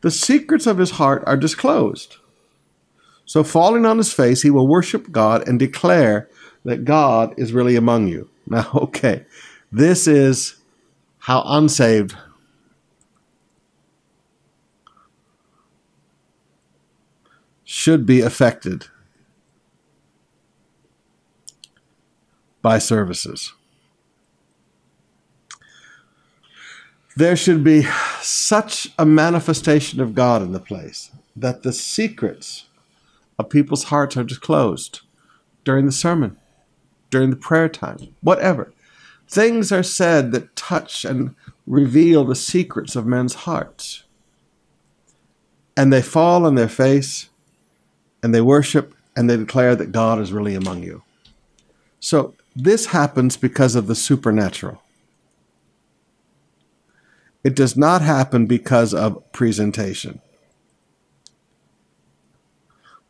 The 0.00 0.10
secrets 0.10 0.66
of 0.66 0.78
his 0.78 0.92
heart 0.92 1.22
are 1.26 1.36
disclosed. 1.36 2.16
So, 3.24 3.44
falling 3.44 3.84
on 3.84 3.98
his 3.98 4.12
face, 4.12 4.42
he 4.42 4.50
will 4.50 4.66
worship 4.66 5.10
God 5.10 5.46
and 5.46 5.58
declare 5.58 6.28
that 6.64 6.84
God 6.84 7.34
is 7.36 7.52
really 7.52 7.76
among 7.76 8.08
you. 8.08 8.28
Now, 8.50 8.70
okay, 8.74 9.26
this 9.70 10.06
is 10.06 10.56
how 11.18 11.42
unsaved 11.44 12.16
should 17.62 18.06
be 18.06 18.22
affected 18.22 18.86
by 22.62 22.78
services. 22.78 23.52
There 27.16 27.36
should 27.36 27.64
be 27.64 27.82
such 28.20 28.88
a 28.96 29.04
manifestation 29.04 30.00
of 30.00 30.14
God 30.14 30.40
in 30.40 30.52
the 30.52 30.60
place 30.60 31.10
that 31.34 31.62
the 31.62 31.72
secrets 31.72 32.66
of 33.38 33.50
people's 33.50 33.84
hearts 33.84 34.16
are 34.16 34.24
disclosed 34.24 35.00
during 35.64 35.86
the 35.86 35.92
sermon, 35.92 36.36
during 37.10 37.30
the 37.30 37.36
prayer 37.36 37.68
time, 37.68 38.14
whatever. 38.20 38.72
Things 39.28 39.72
are 39.72 39.82
said 39.82 40.32
that 40.32 40.56
touch 40.56 41.04
and 41.04 41.34
reveal 41.66 42.24
the 42.24 42.34
secrets 42.34 42.96
of 42.96 43.04
men's 43.04 43.34
hearts. 43.34 44.04
And 45.76 45.92
they 45.92 46.02
fall 46.02 46.46
on 46.46 46.54
their 46.54 46.68
face 46.68 47.28
and 48.22 48.34
they 48.34 48.40
worship 48.40 48.94
and 49.16 49.28
they 49.28 49.36
declare 49.36 49.76
that 49.76 49.92
God 49.92 50.20
is 50.20 50.32
really 50.32 50.54
among 50.54 50.82
you. 50.82 51.02
So 52.00 52.34
this 52.60 52.86
happens 52.86 53.36
because 53.36 53.76
of 53.76 53.86
the 53.86 53.94
supernatural. 53.94 54.82
It 57.44 57.54
does 57.54 57.76
not 57.76 58.02
happen 58.02 58.46
because 58.46 58.92
of 58.92 59.30
presentation. 59.30 60.20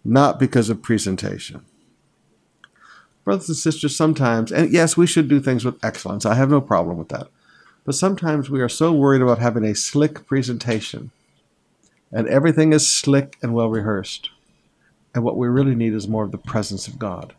Not 0.05 0.39
because 0.39 0.69
of 0.69 0.83
presentation. 0.83 1.65
Brothers 3.25 3.49
and 3.49 3.57
sisters, 3.57 3.97
sometimes, 3.97 4.53
and 4.53 4.71
yes, 4.71 4.99
we 4.99 5.07
should 5.07 5.29
do 5.29 5.41
things 5.41 5.65
with 5.65 5.83
excellence. 5.83 6.27
I 6.27 6.35
have 6.35 6.51
no 6.51 6.61
problem 6.61 6.99
with 6.99 7.09
that. 7.09 7.29
But 7.87 7.95
sometimes 7.95 8.51
we 8.51 8.61
are 8.61 8.69
so 8.69 8.93
worried 8.93 9.23
about 9.23 9.39
having 9.39 9.65
a 9.65 9.75
slick 9.75 10.27
presentation, 10.27 11.11
and 12.13 12.29
everything 12.29 12.75
is 12.75 12.87
slick 12.87 13.39
and 13.43 13.55
well 13.55 13.71
rehearsed. 13.71 14.29
And 15.15 15.25
what 15.25 15.39
we 15.39 15.49
really 15.49 15.75
need 15.75 15.95
is 15.95 16.07
more 16.07 16.25
of 16.25 16.33
the 16.33 16.39
presence 16.39 16.87
of 16.87 16.99
God. 16.99 17.35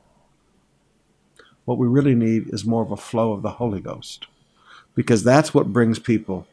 What 1.69 1.77
we 1.77 1.86
really 1.86 2.15
need 2.15 2.51
is 2.51 2.65
more 2.65 2.82
of 2.82 2.89
a 2.89 2.97
flow 2.97 3.32
of 3.32 3.43
the 3.43 3.51
Holy 3.51 3.79
Ghost, 3.79 4.25
because 4.95 5.23
that's 5.23 5.53
what 5.53 5.71
brings 5.71 5.99
people 5.99 6.47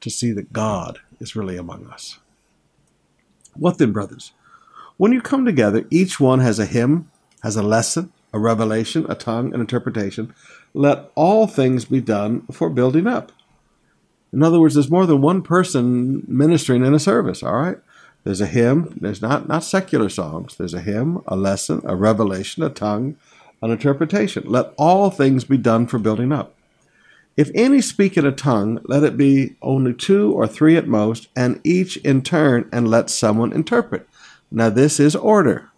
to 0.00 0.08
see 0.08 0.32
that 0.32 0.54
God 0.54 0.98
is 1.20 1.36
really 1.36 1.58
among 1.58 1.86
us. 1.88 2.20
What 3.52 3.76
then, 3.76 3.92
brothers? 3.92 4.32
When 4.96 5.12
you 5.12 5.20
come 5.20 5.44
together, 5.44 5.84
each 5.90 6.18
one 6.18 6.38
has 6.38 6.58
a 6.58 6.64
hymn, 6.64 7.10
has 7.42 7.56
a 7.56 7.62
lesson, 7.62 8.14
a 8.32 8.38
revelation, 8.38 9.04
a 9.10 9.14
tongue, 9.14 9.52
an 9.52 9.60
interpretation. 9.60 10.34
Let 10.72 11.10
all 11.14 11.46
things 11.46 11.84
be 11.84 12.00
done 12.00 12.46
for 12.50 12.70
building 12.70 13.06
up. 13.06 13.32
In 14.32 14.42
other 14.42 14.58
words, 14.58 14.72
there's 14.72 14.90
more 14.90 15.04
than 15.04 15.20
one 15.20 15.42
person 15.42 16.24
ministering 16.26 16.82
in 16.82 16.94
a 16.94 16.98
service, 16.98 17.42
all 17.42 17.56
right? 17.56 17.76
There's 18.24 18.40
a 18.40 18.46
hymn, 18.46 18.96
there's 19.02 19.20
not, 19.20 19.48
not 19.48 19.64
secular 19.64 20.08
songs. 20.08 20.56
There's 20.56 20.72
a 20.72 20.80
hymn, 20.80 21.22
a 21.28 21.36
lesson, 21.36 21.82
a 21.84 21.94
revelation, 21.94 22.62
a 22.62 22.70
tongue, 22.70 23.18
an 23.62 23.70
interpretation. 23.70 24.44
Let 24.46 24.72
all 24.76 25.10
things 25.10 25.44
be 25.44 25.56
done 25.56 25.86
for 25.86 25.98
building 25.98 26.32
up. 26.32 26.54
If 27.36 27.50
any 27.54 27.82
speak 27.82 28.16
in 28.16 28.24
a 28.24 28.32
tongue, 28.32 28.80
let 28.84 29.02
it 29.02 29.16
be 29.16 29.56
only 29.60 29.92
two 29.92 30.32
or 30.32 30.46
three 30.46 30.76
at 30.76 30.88
most, 30.88 31.28
and 31.36 31.60
each 31.64 31.98
in 31.98 32.22
turn, 32.22 32.68
and 32.72 32.88
let 32.88 33.10
someone 33.10 33.52
interpret. 33.52 34.08
Now, 34.50 34.70
this 34.70 34.98
is 34.98 35.14
order. 35.14 35.70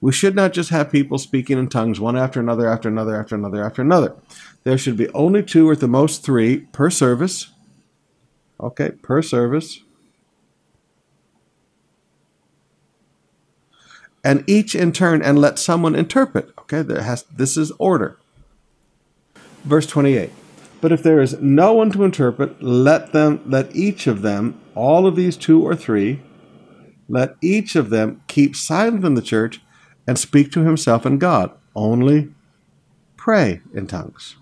We 0.00 0.12
should 0.12 0.34
not 0.34 0.52
just 0.52 0.70
have 0.70 0.90
people 0.90 1.16
speaking 1.18 1.58
in 1.58 1.68
tongues 1.68 2.00
one 2.00 2.16
after 2.16 2.40
another, 2.40 2.68
after 2.68 2.88
another, 2.88 3.18
after 3.18 3.36
another, 3.36 3.64
after 3.64 3.82
another. 3.82 4.16
There 4.64 4.76
should 4.76 4.96
be 4.96 5.08
only 5.10 5.42
two 5.42 5.68
or 5.68 5.72
at 5.72 5.80
the 5.80 5.88
most 5.88 6.24
three 6.24 6.60
per 6.72 6.90
service. 6.90 7.52
Okay, 8.60 8.90
per 8.90 9.22
service. 9.22 9.83
And 14.24 14.42
each 14.48 14.74
in 14.74 14.90
turn, 14.92 15.22
and 15.22 15.38
let 15.38 15.58
someone 15.58 15.94
interpret. 15.94 16.50
Okay, 16.60 16.82
there 16.82 17.02
has 17.02 17.24
this 17.24 17.56
is 17.56 17.70
order. 17.78 18.18
Verse 19.64 19.86
28. 19.86 20.30
But 20.80 20.92
if 20.92 21.02
there 21.02 21.20
is 21.20 21.40
no 21.40 21.74
one 21.74 21.90
to 21.92 22.04
interpret, 22.04 22.62
let 22.62 23.12
them 23.12 23.40
let 23.46 23.74
each 23.76 24.06
of 24.06 24.22
them, 24.22 24.60
all 24.74 25.06
of 25.06 25.16
these 25.16 25.36
two 25.36 25.62
or 25.62 25.76
three, 25.76 26.20
let 27.08 27.36
each 27.42 27.76
of 27.76 27.90
them 27.90 28.22
keep 28.28 28.56
silent 28.56 29.04
in 29.04 29.14
the 29.14 29.22
church 29.22 29.60
and 30.06 30.18
speak 30.18 30.50
to 30.52 30.64
himself 30.64 31.06
and 31.06 31.20
God. 31.20 31.50
Only 31.74 32.32
pray 33.16 33.60
in 33.72 33.86
tongues. 33.86 34.36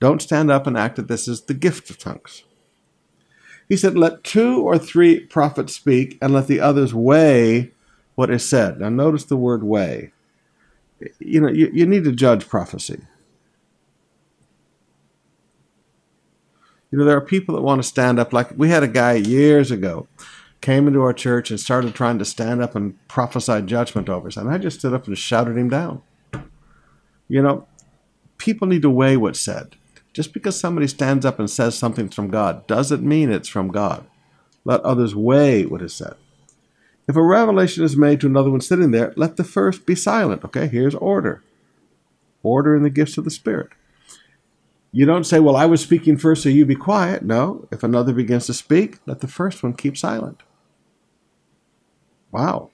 Don't 0.00 0.20
stand 0.20 0.50
up 0.50 0.66
and 0.66 0.76
act 0.76 0.96
that 0.96 1.08
this 1.08 1.26
is 1.26 1.42
the 1.42 1.54
gift 1.54 1.88
of 1.88 1.98
tongues. 1.98 2.42
He 3.68 3.76
said, 3.76 3.96
Let 3.96 4.22
two 4.22 4.60
or 4.60 4.78
three 4.78 5.20
prophets 5.20 5.74
speak, 5.74 6.18
and 6.20 6.32
let 6.32 6.46
the 6.46 6.60
others 6.60 6.94
weigh 6.94 7.72
what 8.16 8.30
is 8.30 8.46
said. 8.46 8.80
Now, 8.80 8.88
notice 8.88 9.24
the 9.24 9.36
word 9.36 9.62
weigh. 9.62 10.12
You 11.20 11.40
know, 11.40 11.48
you, 11.48 11.70
you 11.72 11.86
need 11.86 12.02
to 12.04 12.12
judge 12.12 12.48
prophecy. 12.48 13.02
You 16.90 16.98
know, 16.98 17.04
there 17.04 17.16
are 17.16 17.22
people 17.22 17.54
that 17.54 17.62
want 17.62 17.82
to 17.82 17.88
stand 17.88 18.18
up. 18.18 18.32
Like 18.32 18.56
we 18.56 18.70
had 18.70 18.82
a 18.82 18.88
guy 18.88 19.12
years 19.14 19.70
ago 19.70 20.08
came 20.60 20.88
into 20.88 21.02
our 21.02 21.12
church 21.12 21.50
and 21.50 21.60
started 21.60 21.94
trying 21.94 22.18
to 22.18 22.24
stand 22.24 22.62
up 22.62 22.74
and 22.74 22.96
prophesy 23.08 23.60
judgment 23.62 24.08
over 24.08 24.28
us. 24.28 24.36
And 24.36 24.48
I 24.48 24.58
just 24.58 24.78
stood 24.78 24.94
up 24.94 25.06
and 25.06 25.16
shouted 25.16 25.56
him 25.56 25.68
down. 25.68 26.02
You 27.28 27.42
know, 27.42 27.66
people 28.38 28.66
need 28.66 28.82
to 28.82 28.90
weigh 28.90 29.16
what's 29.16 29.40
said. 29.40 29.76
Just 30.14 30.32
because 30.32 30.58
somebody 30.58 30.86
stands 30.86 31.26
up 31.26 31.38
and 31.38 31.50
says 31.50 31.76
something's 31.76 32.14
from 32.14 32.28
God 32.28 32.66
doesn't 32.66 33.02
mean 33.02 33.30
it's 33.30 33.48
from 33.48 33.68
God. 33.68 34.06
Let 34.64 34.80
others 34.80 35.14
weigh 35.14 35.66
what 35.66 35.82
is 35.82 35.92
said. 35.92 36.14
If 37.08 37.16
a 37.16 37.22
revelation 37.22 37.84
is 37.84 37.96
made 37.96 38.20
to 38.20 38.26
another 38.26 38.50
one 38.50 38.60
sitting 38.60 38.90
there, 38.90 39.12
let 39.16 39.36
the 39.36 39.44
first 39.44 39.86
be 39.86 39.94
silent. 39.94 40.44
Okay, 40.44 40.66
here's 40.66 40.94
order. 40.94 41.42
Order 42.42 42.74
in 42.74 42.82
the 42.82 42.90
gifts 42.90 43.16
of 43.16 43.24
the 43.24 43.30
Spirit. 43.30 43.70
You 44.92 45.06
don't 45.06 45.24
say, 45.24 45.40
Well, 45.40 45.56
I 45.56 45.66
was 45.66 45.80
speaking 45.80 46.16
first, 46.16 46.42
so 46.42 46.48
you 46.48 46.64
be 46.64 46.74
quiet. 46.74 47.22
No, 47.22 47.68
if 47.70 47.82
another 47.82 48.12
begins 48.12 48.46
to 48.46 48.54
speak, 48.54 48.98
let 49.06 49.20
the 49.20 49.28
first 49.28 49.62
one 49.62 49.74
keep 49.74 49.96
silent. 49.96 50.42
Wow. 52.32 52.70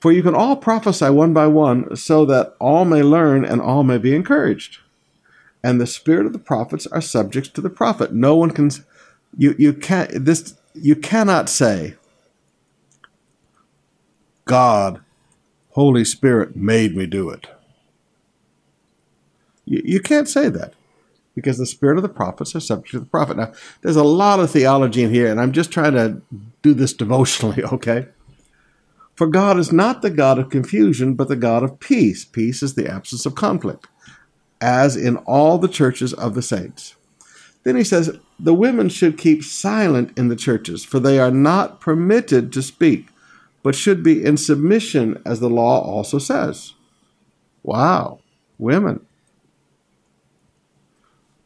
For 0.00 0.12
you 0.12 0.22
can 0.22 0.34
all 0.34 0.56
prophesy 0.56 1.10
one 1.10 1.32
by 1.32 1.46
one, 1.46 1.96
so 1.96 2.24
that 2.26 2.54
all 2.60 2.84
may 2.84 3.02
learn 3.02 3.44
and 3.44 3.60
all 3.60 3.82
may 3.82 3.98
be 3.98 4.14
encouraged. 4.14 4.78
And 5.64 5.80
the 5.80 5.86
spirit 5.86 6.26
of 6.26 6.32
the 6.32 6.38
prophets 6.38 6.86
are 6.88 7.00
subjects 7.00 7.50
to 7.50 7.60
the 7.60 7.70
prophet. 7.70 8.12
No 8.12 8.36
one 8.36 8.50
can 8.50 8.70
you 9.36 9.54
you 9.58 9.72
can't 9.72 10.24
this 10.24 10.54
you 10.74 10.94
cannot 10.94 11.48
say 11.48 11.94
God, 14.46 15.00
Holy 15.70 16.04
Spirit 16.04 16.56
made 16.56 16.96
me 16.96 17.06
do 17.06 17.28
it. 17.28 17.48
You, 19.66 19.82
you 19.84 20.00
can't 20.00 20.28
say 20.28 20.48
that 20.48 20.74
because 21.34 21.58
the 21.58 21.66
spirit 21.66 21.98
of 21.98 22.02
the 22.02 22.08
prophets 22.08 22.56
are 22.56 22.60
subject 22.60 22.92
to 22.92 23.00
the 23.00 23.06
prophet. 23.06 23.36
Now, 23.36 23.52
there's 23.82 23.96
a 23.96 24.04
lot 24.04 24.40
of 24.40 24.50
theology 24.50 25.02
in 25.02 25.12
here, 25.12 25.30
and 25.30 25.40
I'm 25.40 25.52
just 25.52 25.70
trying 25.70 25.92
to 25.92 26.22
do 26.62 26.72
this 26.72 26.94
devotionally, 26.94 27.62
okay? 27.72 28.06
For 29.14 29.26
God 29.26 29.58
is 29.58 29.72
not 29.72 30.02
the 30.02 30.10
God 30.10 30.38
of 30.38 30.48
confusion, 30.48 31.14
but 31.14 31.28
the 31.28 31.36
God 31.36 31.62
of 31.62 31.80
peace. 31.80 32.24
Peace 32.24 32.62
is 32.62 32.74
the 32.74 32.90
absence 32.90 33.26
of 33.26 33.34
conflict, 33.34 33.86
as 34.60 34.96
in 34.96 35.16
all 35.18 35.58
the 35.58 35.68
churches 35.68 36.14
of 36.14 36.34
the 36.34 36.42
saints. 36.42 36.94
Then 37.64 37.76
he 37.76 37.84
says, 37.84 38.18
The 38.38 38.54
women 38.54 38.88
should 38.88 39.18
keep 39.18 39.42
silent 39.42 40.16
in 40.16 40.28
the 40.28 40.36
churches, 40.36 40.84
for 40.84 41.00
they 41.00 41.18
are 41.18 41.30
not 41.30 41.80
permitted 41.80 42.52
to 42.52 42.62
speak, 42.62 43.08
but 43.66 43.74
should 43.74 44.00
be 44.00 44.24
in 44.24 44.36
submission, 44.36 45.20
as 45.26 45.40
the 45.40 45.50
law 45.50 45.80
also 45.80 46.20
says. 46.20 46.74
Wow, 47.64 48.20
women. 48.58 49.04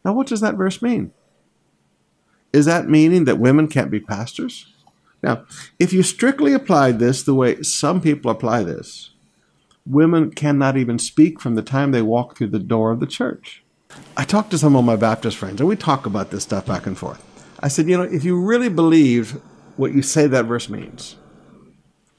Now, 0.04 0.12
what 0.12 0.26
does 0.26 0.42
that 0.42 0.56
verse 0.56 0.82
mean? 0.82 1.14
Is 2.52 2.66
that 2.66 2.90
meaning 2.90 3.24
that 3.24 3.38
women 3.38 3.68
can't 3.68 3.90
be 3.90 4.00
pastors? 4.00 4.70
Now, 5.22 5.46
if 5.78 5.94
you 5.94 6.02
strictly 6.02 6.52
applied 6.52 6.98
this 6.98 7.22
the 7.22 7.34
way 7.34 7.62
some 7.62 8.02
people 8.02 8.30
apply 8.30 8.64
this, 8.64 9.12
women 9.86 10.30
cannot 10.30 10.76
even 10.76 10.98
speak 10.98 11.40
from 11.40 11.54
the 11.54 11.62
time 11.62 11.90
they 11.90 12.02
walk 12.02 12.36
through 12.36 12.48
the 12.48 12.58
door 12.58 12.90
of 12.90 13.00
the 13.00 13.06
church. 13.06 13.64
I 14.14 14.24
talked 14.24 14.50
to 14.50 14.58
some 14.58 14.76
of 14.76 14.84
my 14.84 14.96
Baptist 14.96 15.38
friends, 15.38 15.58
and 15.58 15.68
we 15.70 15.74
talk 15.74 16.04
about 16.04 16.32
this 16.32 16.42
stuff 16.42 16.66
back 16.66 16.84
and 16.84 16.98
forth. 16.98 17.24
I 17.60 17.68
said, 17.68 17.88
you 17.88 17.96
know, 17.96 18.02
if 18.02 18.24
you 18.24 18.38
really 18.38 18.68
believe 18.68 19.40
what 19.78 19.94
you 19.94 20.02
say 20.02 20.26
that 20.26 20.44
verse 20.44 20.68
means, 20.68 21.16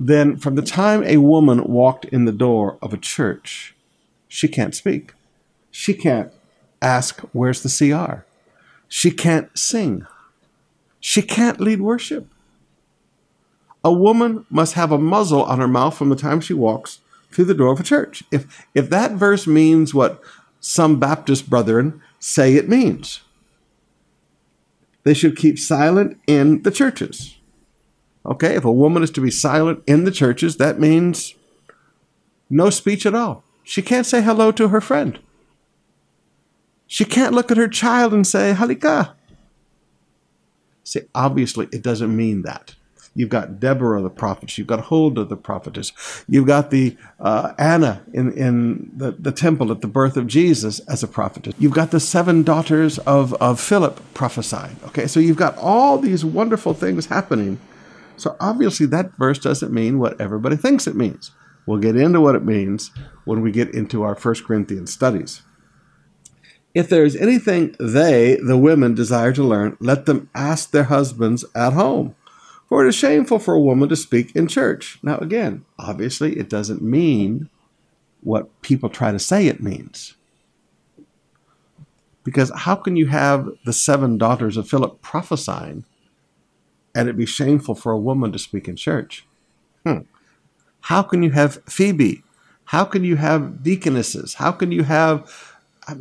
then 0.08 0.36
from 0.38 0.56
the 0.56 0.62
time 0.62 1.04
a 1.04 1.18
woman 1.18 1.64
walked 1.64 2.06
in 2.06 2.26
the 2.26 2.32
door 2.32 2.78
of 2.82 2.94
a 2.94 2.98
church, 2.98 3.76
she 4.28 4.48
can't 4.48 4.74
speak. 4.74 5.14
She 5.70 5.94
can't 5.94 6.34
ask, 6.82 7.22
Where's 7.34 7.62
the 7.62 7.70
CR? 7.70 8.26
She 8.88 9.12
can't 9.12 9.56
sing. 9.58 10.06
She 11.00 11.22
can't 11.22 11.60
lead 11.60 11.82
worship. 11.82 12.28
A 13.84 13.94
woman 13.94 14.46
must 14.50 14.74
have 14.74 14.92
a 14.92 14.98
muzzle 14.98 15.44
on 15.44 15.60
her 15.60 15.68
mouth 15.68 15.98
from 15.98 16.10
the 16.10 16.16
time 16.16 16.42
she 16.42 16.54
walks 16.54 17.00
through 17.32 17.46
the 17.46 17.54
door 17.54 17.72
of 17.72 17.80
a 17.80 17.84
church. 17.84 18.24
If, 18.32 18.68
if 18.76 18.90
that 18.90 19.12
verse 19.12 19.48
means 19.48 19.94
what 19.94 20.22
some 20.60 21.00
Baptist 21.00 21.50
brethren 21.50 22.02
say 22.20 22.56
it 22.56 22.70
means, 22.70 23.22
they 25.04 25.14
should 25.14 25.38
keep 25.38 25.58
silent 25.58 26.20
in 26.28 26.62
the 26.64 26.72
churches. 26.72 27.38
Okay, 28.26 28.56
if 28.56 28.66
a 28.66 28.72
woman 28.72 29.04
is 29.04 29.12
to 29.12 29.22
be 29.22 29.32
silent 29.32 29.84
in 29.88 30.04
the 30.04 30.12
churches, 30.12 30.58
that 30.58 30.80
means 30.80 31.34
no 32.50 32.70
speech 32.70 33.06
at 33.06 33.16
all. 33.16 33.44
She 33.64 33.82
can't 33.82 34.06
say 34.06 34.22
hello 34.22 34.52
to 34.52 34.68
her 34.68 34.82
friend. 34.82 35.20
She 36.86 37.06
can't 37.06 37.34
look 37.34 37.52
at 37.52 37.58
her 37.58 37.68
child 37.70 38.14
and 38.14 38.28
say, 38.28 38.54
Halika. 38.56 39.14
See, 40.84 41.02
obviously, 41.16 41.70
it 41.72 41.82
doesn't 41.82 42.16
mean 42.16 42.42
that. 42.42 42.76
You've 43.14 43.30
got 43.30 43.60
Deborah 43.60 44.02
the 44.02 44.10
prophet. 44.10 44.58
You've 44.58 44.68
got 44.68 44.86
Huldah 44.86 45.26
the 45.26 45.36
prophetess. 45.36 45.92
You've 46.30 46.48
got 46.48 46.72
the 46.72 46.96
uh, 47.20 47.54
Anna 47.58 48.02
in, 48.14 48.32
in 48.34 48.92
the, 48.96 49.12
the 49.12 49.34
temple 49.34 49.72
at 49.72 49.82
the 49.82 49.88
birth 49.88 50.16
of 50.16 50.28
Jesus 50.28 50.80
as 50.82 51.04
a 51.04 51.08
prophetess. 51.08 51.54
You've 51.60 51.74
got 51.74 51.92
the 51.92 52.00
seven 52.00 52.44
daughters 52.44 53.00
of, 53.00 53.34
of 53.36 53.60
Philip 53.60 54.02
prophesying. 54.14 54.78
Okay, 54.86 55.08
so 55.08 55.20
you've 55.20 55.38
got 55.38 55.58
all 55.58 55.98
these 55.98 56.24
wonderful 56.24 56.74
things 56.74 57.08
happening. 57.08 57.60
So 58.22 58.36
obviously, 58.40 58.86
that 58.88 59.18
verse 59.18 59.40
doesn't 59.40 59.74
mean 59.74 60.00
what 60.00 60.20
everybody 60.20 60.56
thinks 60.56 60.88
it 60.88 60.96
means. 60.96 61.32
We'll 61.66 61.80
get 61.80 61.96
into 61.96 62.22
what 62.22 62.36
it 62.36 62.46
means 62.46 62.92
when 63.26 63.42
we 63.42 63.52
get 63.52 63.74
into 63.74 64.04
our 64.04 64.16
First 64.16 64.46
Corinthians 64.46 64.94
studies. 64.94 65.42
If 66.74 66.88
there 66.88 67.04
is 67.04 67.16
anything 67.16 67.76
they, 67.80 68.38
the 68.42 68.58
women, 68.58 68.96
desire 68.96 69.34
to 69.34 69.44
learn, 69.44 69.78
let 69.80 70.06
them 70.06 70.30
ask 70.34 70.72
their 70.72 70.86
husbands 70.86 71.44
at 71.54 71.74
home 71.74 72.16
for 72.72 72.86
it 72.86 72.88
is 72.88 72.96
shameful 72.96 73.38
for 73.38 73.54
a 73.54 73.60
woman 73.60 73.90
to 73.90 73.98
speak 73.98 74.34
in 74.34 74.48
church. 74.48 74.98
Now, 75.04 75.18
again, 75.18 75.66
obviously, 75.78 76.40
it 76.40 76.48
doesn't 76.48 76.82
mean 76.82 77.50
what 78.22 78.62
people 78.62 78.88
try 78.88 79.12
to 79.12 79.20
say 79.20 79.48
it 79.48 79.62
means. 79.62 80.16
Because 82.24 82.50
how 82.56 82.76
can 82.76 82.96
you 82.96 83.08
have 83.08 83.50
the 83.66 83.74
seven 83.74 84.18
daughters 84.18 84.56
of 84.56 84.70
Philip 84.70 85.02
prophesying 85.02 85.84
and 86.96 87.10
it 87.10 87.18
be 87.18 87.26
shameful 87.26 87.76
for 87.76 87.92
a 87.92 88.00
woman 88.00 88.32
to 88.32 88.40
speak 88.40 88.68
in 88.68 88.76
church? 88.76 89.26
Hmm. 89.86 90.00
How 90.82 91.02
can 91.02 91.24
you 91.24 91.32
have 91.32 91.64
Phoebe? 91.66 92.24
How 92.66 92.86
can 92.86 93.04
you 93.04 93.18
have 93.18 93.64
deaconesses? 93.64 94.36
How 94.36 94.52
can 94.52 94.72
you 94.72 94.84
have 94.84 95.48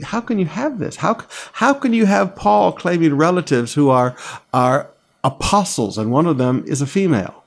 how 0.04 0.20
can 0.20 0.38
you 0.38 0.46
have 0.46 0.78
this? 0.78 0.96
How 0.96 1.18
how 1.52 1.74
can 1.74 1.92
you 1.92 2.06
have 2.06 2.36
Paul 2.36 2.72
claiming 2.72 3.16
relatives 3.16 3.74
who 3.74 3.88
are 3.88 4.16
are 4.52 4.90
apostles, 5.22 5.98
and 5.98 6.10
one 6.10 6.26
of 6.26 6.38
them 6.38 6.64
is 6.66 6.80
a 6.80 6.86
female. 6.86 7.44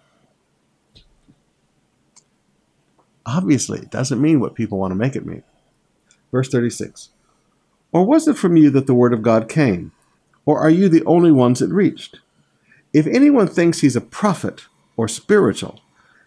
Obviously, 3.25 3.79
it 3.79 3.89
doesn't 3.89 4.21
mean 4.21 4.39
what 4.39 4.55
people 4.55 4.77
want 4.77 4.91
to 4.91 4.95
make 4.95 5.15
it 5.15 5.25
mean. 5.25 5.43
Verse 6.31 6.49
36 6.49 7.09
Or 7.91 8.05
was 8.05 8.27
it 8.27 8.37
from 8.37 8.57
you 8.57 8.69
that 8.71 8.87
the 8.87 8.93
word 8.93 9.13
of 9.13 9.21
God 9.21 9.47
came? 9.47 9.91
Or 10.45 10.59
are 10.59 10.69
you 10.69 10.89
the 10.89 11.05
only 11.05 11.31
ones 11.31 11.61
it 11.61 11.69
reached? 11.69 12.19
If 12.93 13.07
anyone 13.07 13.47
thinks 13.47 13.79
he's 13.79 13.95
a 13.95 14.01
prophet 14.01 14.67
or 14.95 15.07
spiritual, 15.07 15.81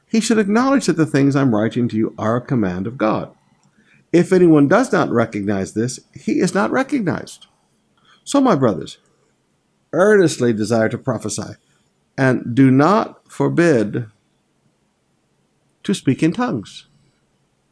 he 0.06 0.20
should 0.20 0.38
acknowledge 0.38 0.86
that 0.86 0.96
the 0.96 1.06
things 1.06 1.36
I'm 1.36 1.54
writing 1.54 1.88
to 1.88 1.96
you 1.96 2.14
are 2.18 2.36
a 2.36 2.40
command 2.40 2.86
of 2.86 2.98
God. 2.98 3.32
If 4.12 4.32
anyone 4.32 4.68
does 4.68 4.92
not 4.92 5.10
recognize 5.10 5.74
this, 5.74 6.00
he 6.14 6.40
is 6.40 6.54
not 6.54 6.70
recognized. 6.70 7.46
So, 8.24 8.40
my 8.40 8.54
brothers, 8.54 8.98
earnestly 9.92 10.52
desire 10.52 10.88
to 10.88 10.98
prophesy, 10.98 11.54
and 12.18 12.54
do 12.54 12.70
not 12.70 13.30
forbid 13.30 14.06
to 15.84 15.94
speak 15.94 16.22
in 16.22 16.32
tongues. 16.32 16.86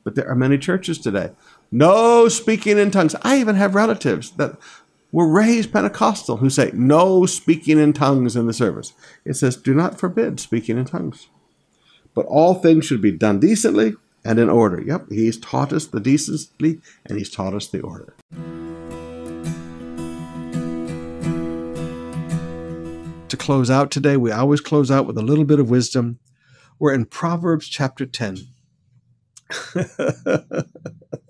But 0.05 0.15
there 0.15 0.29
are 0.29 0.37
many 0.37 0.59
churches 0.59 0.99
today. 0.99 1.31
No 1.73 2.29
speaking 2.29 2.79
in 2.79 2.91
tongues. 2.91 3.17
I 3.23 3.39
even 3.39 3.57
have 3.57 3.75
relatives 3.75 4.33
that 4.33 4.57
were 5.15 5.29
raised 5.29 5.73
Pentecostal 5.73 6.39
who 6.39 6.51
say 6.51 6.73
no 6.75 7.25
speaking 7.25 7.79
in 7.79 7.93
tongues 7.93 8.35
in 8.35 8.49
the 8.49 8.53
service. 8.53 8.95
It 9.25 9.35
says, 9.35 9.55
do 9.55 9.73
not 9.73 10.01
forbid 10.01 10.41
speaking 10.41 10.77
in 10.77 10.87
tongues. 10.87 11.29
But 12.15 12.27
all 12.27 12.55
things 12.55 12.85
should 12.85 13.01
be 13.01 13.13
done 13.13 13.39
decently 13.39 13.95
and 14.25 14.41
in 14.41 14.51
order. 14.51 14.83
Yep, 14.83 15.11
he's 15.11 15.39
taught 15.39 15.73
us 15.73 15.87
the 15.87 16.01
decency 16.01 16.81
and 17.07 17.17
he's 17.17 17.31
taught 17.31 17.55
us 17.55 17.69
the 17.69 17.81
order. 17.81 18.17
to 23.29 23.37
close 23.37 23.71
out 23.71 23.91
today. 23.93 24.17
We 24.17 24.33
always 24.33 24.61
close 24.61 24.91
out 24.91 25.07
with 25.07 25.17
a 25.19 25.23
little 25.23 25.45
bit 25.45 25.61
of 25.61 25.71
wisdom. 25.71 26.19
We're 26.79 26.95
in 26.95 27.05
Proverbs 27.05 27.69
chapter 27.69 28.05
10. 28.05 28.39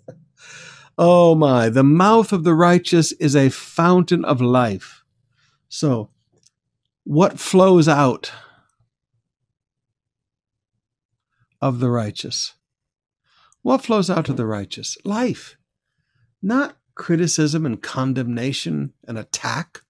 oh 0.99 1.35
my, 1.35 1.69
the 1.69 1.85
mouth 1.85 2.33
of 2.33 2.45
the 2.45 2.55
righteous 2.55 3.13
is 3.13 3.35
a 3.35 3.51
fountain 3.51 4.25
of 4.25 4.41
life. 4.41 5.03
So, 5.69 6.11
what 7.05 7.39
flows 7.39 7.89
out 7.89 8.33
of 11.61 11.81
the 11.81 11.91
righteous? 11.91 12.55
What 13.63 13.83
flows 13.83 14.11
out 14.11 14.29
of 14.29 14.37
the 14.37 14.47
righteous? 14.47 14.97
Life, 15.05 15.57
not 16.43 16.77
criticism 16.95 17.67
and 17.67 17.83
condemnation 17.83 18.93
and 19.07 19.19
attack. 19.19 19.81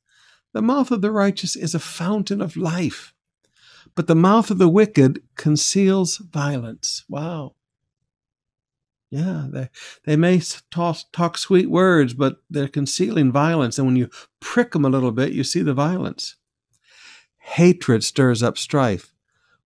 The 0.53 0.63
mouth 0.63 0.91
of 0.91 1.03
the 1.03 1.11
righteous 1.11 1.57
is 1.57 1.75
a 1.75 1.81
fountain 1.81 2.41
of 2.41 2.57
life, 2.57 3.13
but 3.95 4.07
the 4.07 4.15
mouth 4.15 4.51
of 4.51 4.59
the 4.59 4.69
wicked 4.69 5.23
conceals 5.37 6.19
violence. 6.19 7.05
Wow. 7.09 7.57
Yeah, 9.15 9.47
they, 9.49 9.69
they 10.03 10.17
may 10.17 10.43
talk, 10.73 10.97
talk 11.13 11.39
sweet 11.39 11.71
words, 11.71 12.15
but 12.15 12.43
they're 12.51 12.67
concealing 12.67 13.31
violence. 13.31 13.79
And 13.79 13.87
when 13.87 13.95
you 13.95 14.11
prick 14.41 14.73
them 14.73 14.85
a 14.85 14.89
little 14.89 15.13
bit, 15.13 15.33
you 15.33 15.45
see 15.45 15.63
the 15.63 15.73
violence. 15.73 16.35
Hatred 17.39 18.03
stirs 18.03 18.43
up 18.43 18.59
strife, 18.59 19.15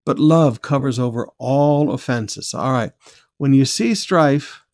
but 0.04 0.18
love 0.18 0.60
covers 0.60 0.98
over 0.98 1.30
all 1.38 1.92
offenses. 1.92 2.52
All 2.52 2.72
right, 2.72 2.92
when 3.38 3.54
you 3.54 3.64
see 3.64 3.94
strife, 3.94 4.64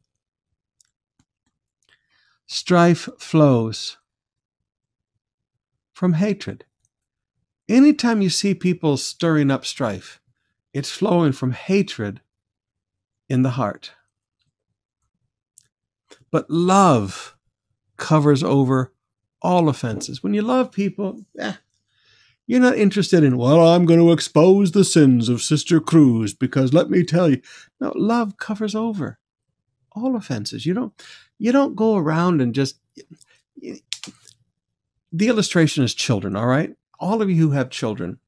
strife 2.48 3.08
flows 3.16 3.98
from 5.92 6.14
hatred. 6.14 6.64
Anytime 7.68 8.22
you 8.22 8.28
see 8.28 8.54
people 8.54 8.96
stirring 8.96 9.52
up 9.52 9.64
strife, 9.64 10.20
it's 10.72 10.90
flowing 10.90 11.30
from 11.30 11.52
hatred 11.52 12.22
in 13.28 13.42
the 13.42 13.50
heart. 13.50 13.92
But 16.34 16.50
love 16.50 17.36
covers 17.96 18.42
over 18.42 18.92
all 19.40 19.68
offenses. 19.68 20.20
When 20.20 20.34
you 20.34 20.42
love 20.42 20.72
people, 20.72 21.20
eh, 21.38 21.52
you're 22.48 22.58
not 22.58 22.76
interested 22.76 23.22
in, 23.22 23.36
well, 23.36 23.64
I'm 23.68 23.84
going 23.84 24.00
to 24.00 24.10
expose 24.10 24.72
the 24.72 24.84
sins 24.84 25.28
of 25.28 25.42
Sister 25.42 25.78
Cruz 25.78 26.34
because 26.34 26.72
let 26.72 26.90
me 26.90 27.04
tell 27.04 27.28
you. 27.28 27.40
No, 27.78 27.92
love 27.94 28.36
covers 28.36 28.74
over 28.74 29.20
all 29.92 30.16
offenses. 30.16 30.66
You 30.66 30.74
don't 30.74 30.92
you 31.38 31.52
don't 31.52 31.76
go 31.76 31.96
around 31.96 32.40
and 32.40 32.52
just 32.52 32.80
the 33.60 35.28
illustration 35.28 35.84
is 35.84 35.94
children, 35.94 36.34
all 36.34 36.48
right? 36.48 36.74
All 36.98 37.22
of 37.22 37.30
you 37.30 37.36
who 37.36 37.50
have 37.52 37.70
children, 37.70 38.18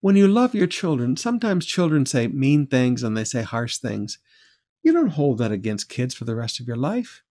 when 0.00 0.16
you 0.16 0.26
love 0.26 0.52
your 0.52 0.66
children, 0.66 1.16
sometimes 1.16 1.64
children 1.64 2.06
say 2.06 2.26
mean 2.26 2.66
things 2.66 3.04
and 3.04 3.16
they 3.16 3.22
say 3.22 3.42
harsh 3.42 3.78
things. 3.78 4.18
You 4.84 4.92
don't 4.92 5.08
hold 5.08 5.38
that 5.38 5.50
against 5.50 5.88
kids 5.88 6.14
for 6.14 6.24
the 6.24 6.36
rest 6.36 6.60
of 6.60 6.68
your 6.68 6.76
life. 6.76 7.24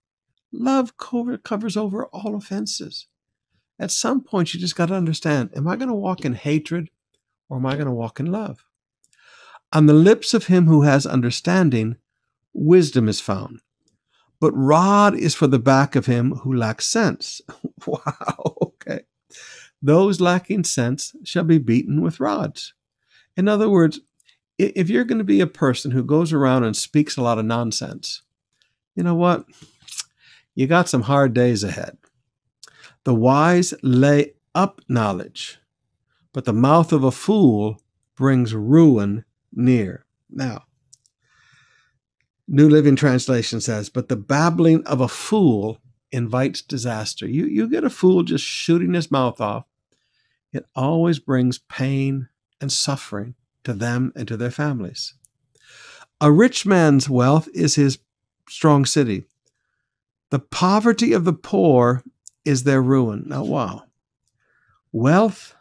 Love 0.51 0.97
cover, 0.97 1.37
covers 1.37 1.77
over 1.77 2.07
all 2.07 2.35
offenses. 2.35 3.07
At 3.79 3.91
some 3.91 4.21
point, 4.21 4.53
you 4.53 4.59
just 4.59 4.75
got 4.75 4.87
to 4.87 4.95
understand 4.95 5.51
am 5.55 5.67
I 5.67 5.77
going 5.77 5.87
to 5.87 5.93
walk 5.93 6.25
in 6.25 6.33
hatred 6.33 6.89
or 7.47 7.57
am 7.57 7.65
I 7.65 7.75
going 7.75 7.85
to 7.85 7.91
walk 7.91 8.19
in 8.19 8.31
love? 8.31 8.65
On 9.71 9.85
the 9.85 9.93
lips 9.93 10.33
of 10.33 10.47
him 10.47 10.67
who 10.67 10.81
has 10.81 11.05
understanding, 11.05 11.95
wisdom 12.53 13.07
is 13.07 13.21
found 13.21 13.61
but 14.43 14.51
rod 14.51 15.15
is 15.15 15.33
for 15.33 15.47
the 15.47 15.57
back 15.57 15.95
of 15.95 16.05
him 16.05 16.31
who 16.31 16.53
lacks 16.53 16.85
sense. 16.85 17.39
wow, 17.87 18.57
okay. 18.61 18.99
Those 19.81 20.19
lacking 20.19 20.65
sense 20.65 21.15
shall 21.23 21.45
be 21.45 21.59
beaten 21.59 22.01
with 22.01 22.19
rods. 22.19 22.73
In 23.37 23.47
other 23.47 23.69
words, 23.69 24.01
if 24.69 24.89
you're 24.89 25.03
going 25.03 25.19
to 25.19 25.23
be 25.23 25.41
a 25.41 25.47
person 25.47 25.91
who 25.91 26.03
goes 26.03 26.33
around 26.33 26.63
and 26.63 26.75
speaks 26.75 27.17
a 27.17 27.21
lot 27.21 27.39
of 27.39 27.45
nonsense, 27.45 28.21
you 28.95 29.03
know 29.03 29.15
what? 29.15 29.45
You 30.55 30.67
got 30.67 30.89
some 30.89 31.03
hard 31.03 31.33
days 31.33 31.63
ahead. 31.63 31.97
The 33.03 33.13
wise 33.13 33.73
lay 33.81 34.33
up 34.55 34.81
knowledge, 34.87 35.59
but 36.31 36.45
the 36.45 36.53
mouth 36.53 36.93
of 36.93 37.03
a 37.03 37.11
fool 37.11 37.81
brings 38.15 38.53
ruin 38.53 39.25
near. 39.51 40.05
Now, 40.29 40.65
New 42.47 42.69
Living 42.69 42.95
Translation 42.95 43.61
says, 43.61 43.89
but 43.89 44.09
the 44.09 44.15
babbling 44.15 44.85
of 44.85 45.01
a 45.01 45.07
fool 45.07 45.79
invites 46.11 46.61
disaster. 46.61 47.27
You, 47.27 47.45
you 47.45 47.67
get 47.67 47.83
a 47.83 47.89
fool 47.89 48.23
just 48.23 48.43
shooting 48.43 48.93
his 48.93 49.09
mouth 49.09 49.41
off, 49.41 49.65
it 50.51 50.65
always 50.75 51.17
brings 51.17 51.57
pain 51.57 52.29
and 52.61 52.71
suffering 52.71 53.35
to 53.63 53.73
them 53.73 54.11
and 54.15 54.27
to 54.27 54.37
their 54.37 54.51
families. 54.51 55.15
A 56.21 56.31
rich 56.31 56.65
man's 56.65 57.09
wealth 57.09 57.49
is 57.53 57.75
his 57.75 57.99
strong 58.49 58.85
city. 58.85 59.25
The 60.31 60.39
poverty 60.39 61.13
of 61.13 61.25
the 61.25 61.33
poor 61.33 62.03
is 62.45 62.63
their 62.63 62.81
ruin. 62.81 63.25
Now, 63.27 63.43
wow. 63.43 63.83
Wealth 64.91 65.55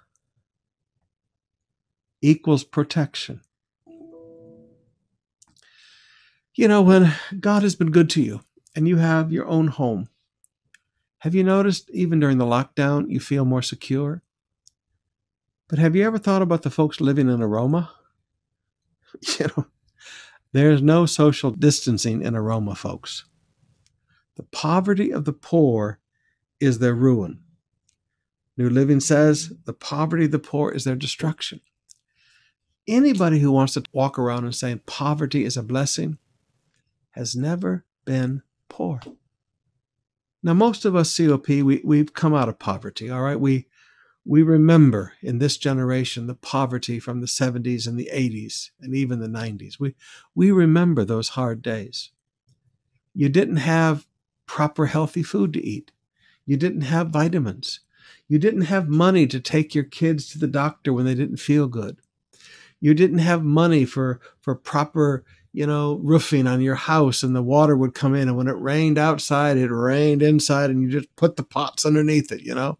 equals 2.22 2.64
protection. 2.64 3.40
You 6.54 6.68
know, 6.68 6.82
when 6.82 7.14
God 7.40 7.62
has 7.62 7.74
been 7.76 7.90
good 7.90 8.10
to 8.10 8.22
you 8.22 8.42
and 8.76 8.88
you 8.88 8.96
have 8.98 9.32
your 9.32 9.46
own 9.46 9.68
home, 9.68 10.08
Have 11.22 11.36
you 11.36 11.44
noticed 11.44 11.88
even 11.90 12.18
during 12.18 12.38
the 12.38 12.44
lockdown, 12.44 13.08
you 13.08 13.20
feel 13.20 13.44
more 13.44 13.62
secure? 13.62 14.22
But 15.72 15.78
have 15.78 15.96
you 15.96 16.04
ever 16.04 16.18
thought 16.18 16.42
about 16.42 16.64
the 16.64 16.70
folks 16.70 17.00
living 17.00 17.30
in 17.30 17.42
Aroma? 17.42 17.90
You 19.38 19.46
know, 19.56 19.66
there's 20.52 20.82
no 20.82 21.06
social 21.06 21.50
distancing 21.50 22.22
in 22.22 22.34
Aroma, 22.34 22.74
folks. 22.74 23.24
The 24.36 24.42
poverty 24.42 25.10
of 25.10 25.24
the 25.24 25.32
poor 25.32 25.98
is 26.60 26.78
their 26.78 26.94
ruin. 26.94 27.40
New 28.58 28.68
Living 28.68 29.00
says 29.00 29.52
the 29.64 29.72
poverty 29.72 30.26
of 30.26 30.30
the 30.30 30.38
poor 30.38 30.72
is 30.72 30.84
their 30.84 30.96
destruction. 30.96 31.60
Anybody 32.86 33.38
who 33.38 33.52
wants 33.52 33.74
to 33.74 33.84
walk 33.92 34.18
around 34.18 34.44
and 34.44 34.54
say 34.54 34.78
poverty 34.86 35.44
is 35.44 35.56
a 35.56 35.62
blessing 35.62 36.18
has 37.12 37.34
never 37.34 37.86
been 38.04 38.42
poor. 38.68 39.00
Now, 40.42 40.54
most 40.54 40.84
of 40.84 40.96
us 40.96 41.16
COP, 41.16 41.48
we, 41.48 41.80
we've 41.82 42.12
come 42.12 42.34
out 42.34 42.48
of 42.50 42.58
poverty, 42.58 43.08
all 43.08 43.22
right? 43.22 43.40
We, 43.40 43.68
we 44.24 44.42
remember 44.42 45.14
in 45.20 45.38
this 45.38 45.56
generation 45.56 46.26
the 46.26 46.34
poverty 46.34 47.00
from 47.00 47.20
the 47.20 47.26
70s 47.26 47.86
and 47.86 47.98
the 47.98 48.10
80s 48.12 48.70
and 48.80 48.94
even 48.94 49.20
the 49.20 49.26
90s. 49.26 49.80
We, 49.80 49.94
we 50.34 50.52
remember 50.52 51.04
those 51.04 51.30
hard 51.30 51.60
days. 51.60 52.10
You 53.14 53.28
didn't 53.28 53.56
have 53.56 54.06
proper 54.46 54.86
healthy 54.86 55.22
food 55.22 55.52
to 55.54 55.64
eat. 55.64 55.90
You 56.46 56.56
didn't 56.56 56.82
have 56.82 57.10
vitamins. 57.10 57.80
You 58.28 58.38
didn't 58.38 58.62
have 58.62 58.88
money 58.88 59.26
to 59.26 59.40
take 59.40 59.74
your 59.74 59.84
kids 59.84 60.28
to 60.30 60.38
the 60.38 60.46
doctor 60.46 60.92
when 60.92 61.04
they 61.04 61.14
didn't 61.14 61.36
feel 61.38 61.66
good. 61.66 61.98
You 62.80 62.94
didn't 62.94 63.18
have 63.18 63.44
money 63.44 63.84
for, 63.84 64.20
for 64.40 64.54
proper, 64.54 65.24
you 65.52 65.66
know, 65.66 66.00
roofing 66.02 66.46
on 66.46 66.60
your 66.60 66.74
house 66.74 67.22
and 67.22 67.34
the 67.34 67.42
water 67.42 67.76
would 67.76 67.94
come 67.94 68.14
in. 68.14 68.28
And 68.28 68.36
when 68.36 68.48
it 68.48 68.58
rained 68.58 68.98
outside, 68.98 69.56
it 69.56 69.70
rained 69.70 70.22
inside 70.22 70.70
and 70.70 70.82
you 70.82 70.88
just 70.88 71.14
put 71.16 71.36
the 71.36 71.44
pots 71.44 71.84
underneath 71.84 72.32
it, 72.32 72.42
you 72.42 72.54
know? 72.54 72.78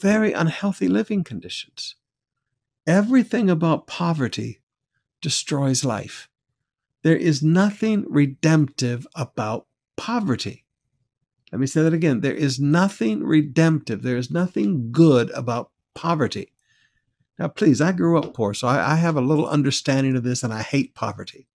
Very 0.00 0.32
unhealthy 0.32 0.88
living 0.88 1.22
conditions. 1.22 1.94
Everything 2.86 3.48
about 3.48 3.86
poverty 3.86 4.60
destroys 5.22 5.84
life. 5.84 6.28
There 7.02 7.16
is 7.16 7.42
nothing 7.42 8.04
redemptive 8.08 9.06
about 9.14 9.66
poverty. 9.96 10.64
Let 11.52 11.60
me 11.60 11.66
say 11.68 11.82
that 11.82 11.94
again. 11.94 12.22
There 12.22 12.34
is 12.34 12.58
nothing 12.58 13.22
redemptive. 13.22 14.02
There 14.02 14.16
is 14.16 14.30
nothing 14.30 14.90
good 14.90 15.30
about 15.30 15.70
poverty. 15.94 16.52
Now, 17.38 17.48
please, 17.48 17.80
I 17.80 17.92
grew 17.92 18.18
up 18.18 18.34
poor, 18.34 18.52
so 18.52 18.66
I, 18.66 18.92
I, 18.92 18.96
have 18.96 19.16
a 19.16 19.20
little 19.20 19.48
understanding 19.48 20.16
of 20.16 20.24
this, 20.24 20.42
and 20.42 20.52
I 20.52 20.62
hate 20.62 20.94
poverty. 20.94 21.48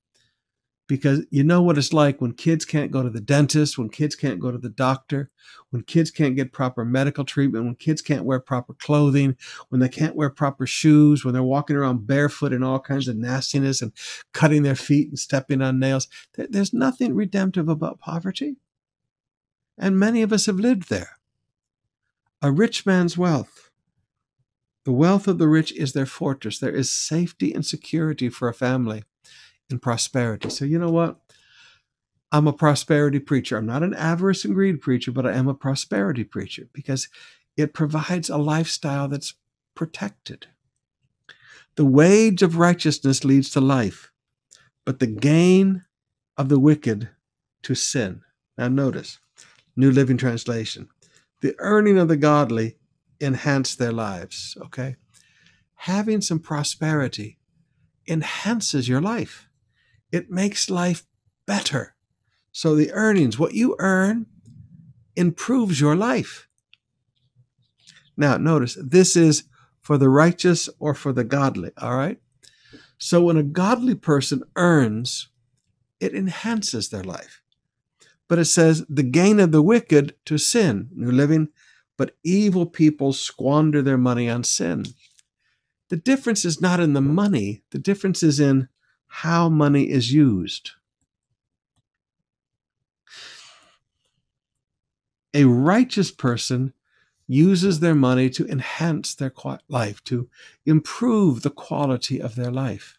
Because 0.90 1.24
you 1.30 1.44
know 1.44 1.62
what 1.62 1.78
it's 1.78 1.94
like 1.94 2.20
when 2.20 2.34
kids 2.34 2.66
can't 2.66 2.90
go 2.90 3.04
to 3.04 3.12
the 3.12 3.22
dentist, 3.22 3.78
when 3.78 3.90
kids 3.90 4.16
can't 4.16 4.40
go 4.40 4.52
to 4.52 4.58
the 4.58 4.70
doctor, 4.70 5.30
when 5.70 5.84
kids 5.84 6.10
can't 6.10 6.36
get 6.36 6.52
proper 6.52 6.84
medical 6.84 7.24
treatment, 7.24 7.66
when 7.66 7.76
kids 7.76 8.02
can't 8.02 8.26
wear 8.26 8.40
proper 8.40 8.74
clothing, 8.74 9.38
when 9.70 9.82
they 9.82 9.88
can't 9.88 10.16
wear 10.16 10.32
proper 10.32 10.66
shoes, 10.66 11.24
when 11.24 11.36
they're 11.36 11.44
walking 11.44 11.76
around 11.76 12.08
barefoot 12.08 12.52
in 12.52 12.64
all 12.64 12.80
kinds 12.80 13.08
of 13.08 13.16
nastiness 13.16 13.84
and 13.84 13.94
cutting 14.34 14.64
their 14.64 14.76
feet 14.76 15.10
and 15.10 15.20
stepping 15.20 15.62
on 15.62 15.78
nails. 15.78 16.08
There's 16.36 16.74
nothing 16.74 17.14
redemptive 17.14 17.70
about 17.70 18.00
poverty. 18.00 18.56
And 19.78 20.00
many 20.00 20.24
of 20.24 20.34
us 20.34 20.48
have 20.48 20.60
lived 20.60 20.90
there. 20.90 21.20
A 22.42 22.52
rich 22.52 22.88
man's 22.88 23.16
wealth 23.16 23.70
the 24.86 24.94
wealth 24.94 25.28
of 25.28 25.38
the 25.38 25.48
rich 25.48 25.72
is 25.74 25.94
their 25.94 26.08
fortress. 26.08 26.58
There 26.58 26.74
is 26.74 26.92
safety 26.92 27.54
and 27.54 27.64
security 27.64 28.28
for 28.28 28.50
a 28.50 28.56
family 28.56 29.04
in 29.70 29.80
prosperity. 29.80 30.50
So, 30.50 30.66
you 30.66 30.80
know 30.80 30.92
what? 30.92 31.18
I'm 32.32 32.48
a 32.48 32.54
prosperity 32.54 33.20
preacher. 33.20 33.58
I'm 33.58 33.66
not 33.66 33.84
an 33.84 33.94
avarice 33.96 34.46
and 34.46 34.54
greed 34.54 34.82
preacher, 34.82 35.12
but 35.12 35.26
I 35.26 35.34
am 35.34 35.48
a 35.48 35.54
prosperity 35.54 36.24
preacher 36.24 36.68
because 36.74 37.10
it 37.58 37.74
provides 37.74 38.30
a 38.30 38.38
lifestyle 38.38 39.08
that's 39.08 39.34
protected. 39.76 40.48
The 41.76 41.86
wage 41.86 42.42
of 42.42 42.58
righteousness 42.58 43.24
leads 43.24 43.50
to 43.52 43.62
life, 43.62 44.12
but 44.86 45.00
the 45.00 45.08
gain 45.08 45.86
of 46.38 46.50
the 46.50 46.60
wicked 46.60 47.10
to 47.64 47.76
sin. 47.76 48.22
Now, 48.58 48.68
notice 48.68 49.20
New 49.76 49.92
Living 49.92 50.18
Translation. 50.18 50.90
The 51.42 51.56
earning 51.60 51.98
of 51.98 52.10
the 52.10 52.18
godly 52.18 52.78
enhance 53.22 53.76
their 53.76 53.92
lives, 53.92 54.58
okay? 54.62 54.98
Having 55.76 56.22
some 56.22 56.40
prosperity 56.40 57.40
enhances 58.08 58.88
your 58.88 59.02
life. 59.02 59.49
It 60.12 60.30
makes 60.30 60.70
life 60.70 61.06
better. 61.46 61.96
So 62.52 62.76
the 62.76 62.92
earnings, 62.92 63.38
what 63.38 63.54
you 63.54 63.76
earn, 63.80 64.26
improves 65.16 65.80
your 65.80 65.96
life. 65.96 66.48
Now, 68.18 68.38
notice 68.38 68.78
this 68.82 69.16
is 69.16 69.44
for 69.82 69.98
the 69.98 70.10
righteous 70.10 70.70
or 70.80 70.94
for 70.94 71.14
the 71.14 71.24
godly, 71.24 71.72
all 71.78 71.96
right? 71.96 72.20
So 72.98 73.22
when 73.24 73.38
a 73.38 73.44
godly 73.44 73.96
person 73.96 74.44
earns, 74.56 75.30
it 76.00 76.14
enhances 76.14 76.90
their 76.90 77.04
life. 77.04 77.42
But 78.28 78.40
it 78.40 78.46
says, 78.46 78.86
the 78.90 79.04
gain 79.04 79.40
of 79.40 79.52
the 79.52 79.62
wicked 79.62 80.16
to 80.26 80.38
sin, 80.38 80.90
New 80.94 81.12
Living 81.12 81.50
but 82.00 82.16
evil 82.24 82.66
people 82.66 83.12
squander 83.12 83.82
their 83.82 83.98
money 83.98 84.30
on 84.30 84.42
sin. 84.42 84.86
The 85.90 85.98
difference 85.98 86.46
is 86.46 86.62
not 86.62 86.80
in 86.80 86.94
the 86.94 87.02
money, 87.02 87.62
the 87.72 87.78
difference 87.78 88.24
is 88.24 88.40
in 88.40 88.70
how 89.10 89.50
money 89.50 89.90
is 89.90 90.14
used. 90.14 90.72
A 95.34 95.44
righteous 95.44 96.10
person 96.10 96.74
uses 97.28 97.80
their 97.80 97.94
money 97.94 98.30
to 98.32 98.48
enhance 98.48 99.14
their 99.14 99.32
life, 99.68 100.04
to 100.06 100.30
improve 100.66 101.42
the 101.42 101.52
quality 101.52 102.20
of 102.20 102.36
their 102.36 102.50
life. 102.52 102.98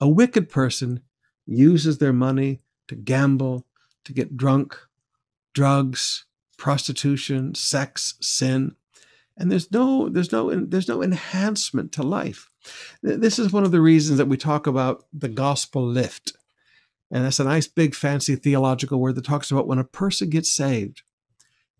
A 0.00 0.08
wicked 0.08 0.48
person 0.48 1.00
uses 1.46 1.98
their 1.98 2.12
money 2.12 2.62
to 2.88 2.94
gamble, 2.94 3.66
to 4.04 4.12
get 4.12 4.36
drunk, 4.36 4.78
drugs, 5.52 6.24
prostitution, 6.56 7.54
sex, 7.54 8.14
sin, 8.20 8.74
and 9.40 9.50
there's 9.50 9.72
no 9.72 10.10
there's 10.10 10.30
no 10.30 10.54
there's 10.54 10.86
no 10.86 11.02
enhancement 11.02 11.92
to 11.92 12.02
life. 12.02 12.50
This 13.02 13.38
is 13.38 13.52
one 13.52 13.64
of 13.64 13.72
the 13.72 13.80
reasons 13.80 14.18
that 14.18 14.28
we 14.28 14.36
talk 14.36 14.66
about 14.66 15.04
the 15.14 15.30
gospel 15.30 15.82
lift. 15.82 16.34
And 17.10 17.24
that's 17.24 17.40
a 17.40 17.44
nice 17.44 17.66
big 17.66 17.94
fancy 17.94 18.36
theological 18.36 19.00
word 19.00 19.14
that 19.14 19.24
talks 19.24 19.50
about 19.50 19.66
when 19.66 19.78
a 19.78 19.84
person 19.84 20.28
gets 20.28 20.52
saved, 20.52 21.02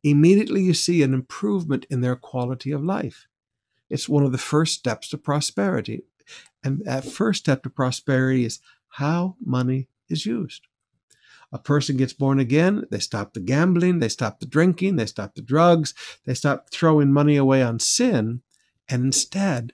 immediately 0.03 0.63
you 0.63 0.73
see 0.73 1.03
an 1.03 1.13
improvement 1.13 1.85
in 1.91 2.01
their 2.01 2.17
quality 2.17 2.73
of 2.73 2.83
life. 2.83 3.29
It's 3.91 4.09
one 4.09 4.25
of 4.25 4.33
the 4.33 4.39
first 4.39 4.75
steps 4.75 5.11
to 5.11 5.19
prosperity. 5.19 6.03
And 6.65 6.83
that 6.87 7.05
first 7.05 7.41
step 7.41 7.63
to 7.65 7.71
prosperity 7.71 8.47
is 8.47 8.61
how 8.89 9.37
money 9.45 9.89
is 10.09 10.25
used 10.25 10.63
a 11.53 11.59
person 11.59 11.97
gets 11.97 12.13
born 12.13 12.39
again, 12.39 12.85
they 12.91 12.99
stop 12.99 13.35
the 13.35 13.41
gambling, 13.41 13.99
they 13.99 14.09
stop 14.09 14.41
the 14.41 14.47
drinking, 14.47 14.97
they 14.97 15.07
stop 15.07 15.35
the 15.35 15.43
drugs, 15.43 15.95
they 16.25 16.35
stop 16.35 16.71
throwing 16.71 17.13
money 17.13 17.37
away 17.37 17.63
on 17.63 17.79
sin, 17.79 18.43
and 18.89 19.05
instead, 19.05 19.73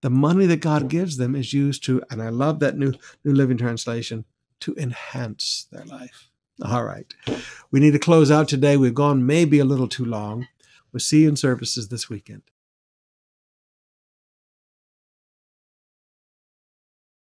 the 0.00 0.10
money 0.10 0.46
that 0.46 0.60
God 0.60 0.88
gives 0.88 1.16
them 1.16 1.34
is 1.34 1.52
used 1.52 1.84
to, 1.84 2.02
and 2.10 2.22
I 2.22 2.28
love 2.28 2.60
that 2.60 2.78
new 2.78 2.92
New 3.24 3.32
Living 3.32 3.58
Translation, 3.58 4.24
to 4.60 4.74
enhance 4.76 5.66
their 5.70 5.84
life. 5.84 6.30
All 6.64 6.84
right. 6.84 7.12
We 7.70 7.78
need 7.80 7.92
to 7.92 7.98
close 7.98 8.30
out 8.30 8.48
today. 8.48 8.76
We've 8.76 8.94
gone 8.94 9.26
maybe 9.26 9.58
a 9.58 9.64
little 9.64 9.88
too 9.88 10.04
long. 10.04 10.48
We'll 10.92 11.00
see 11.00 11.22
you 11.22 11.28
in 11.28 11.36
services 11.36 11.88
this 11.88 12.08
weekend. 12.08 12.42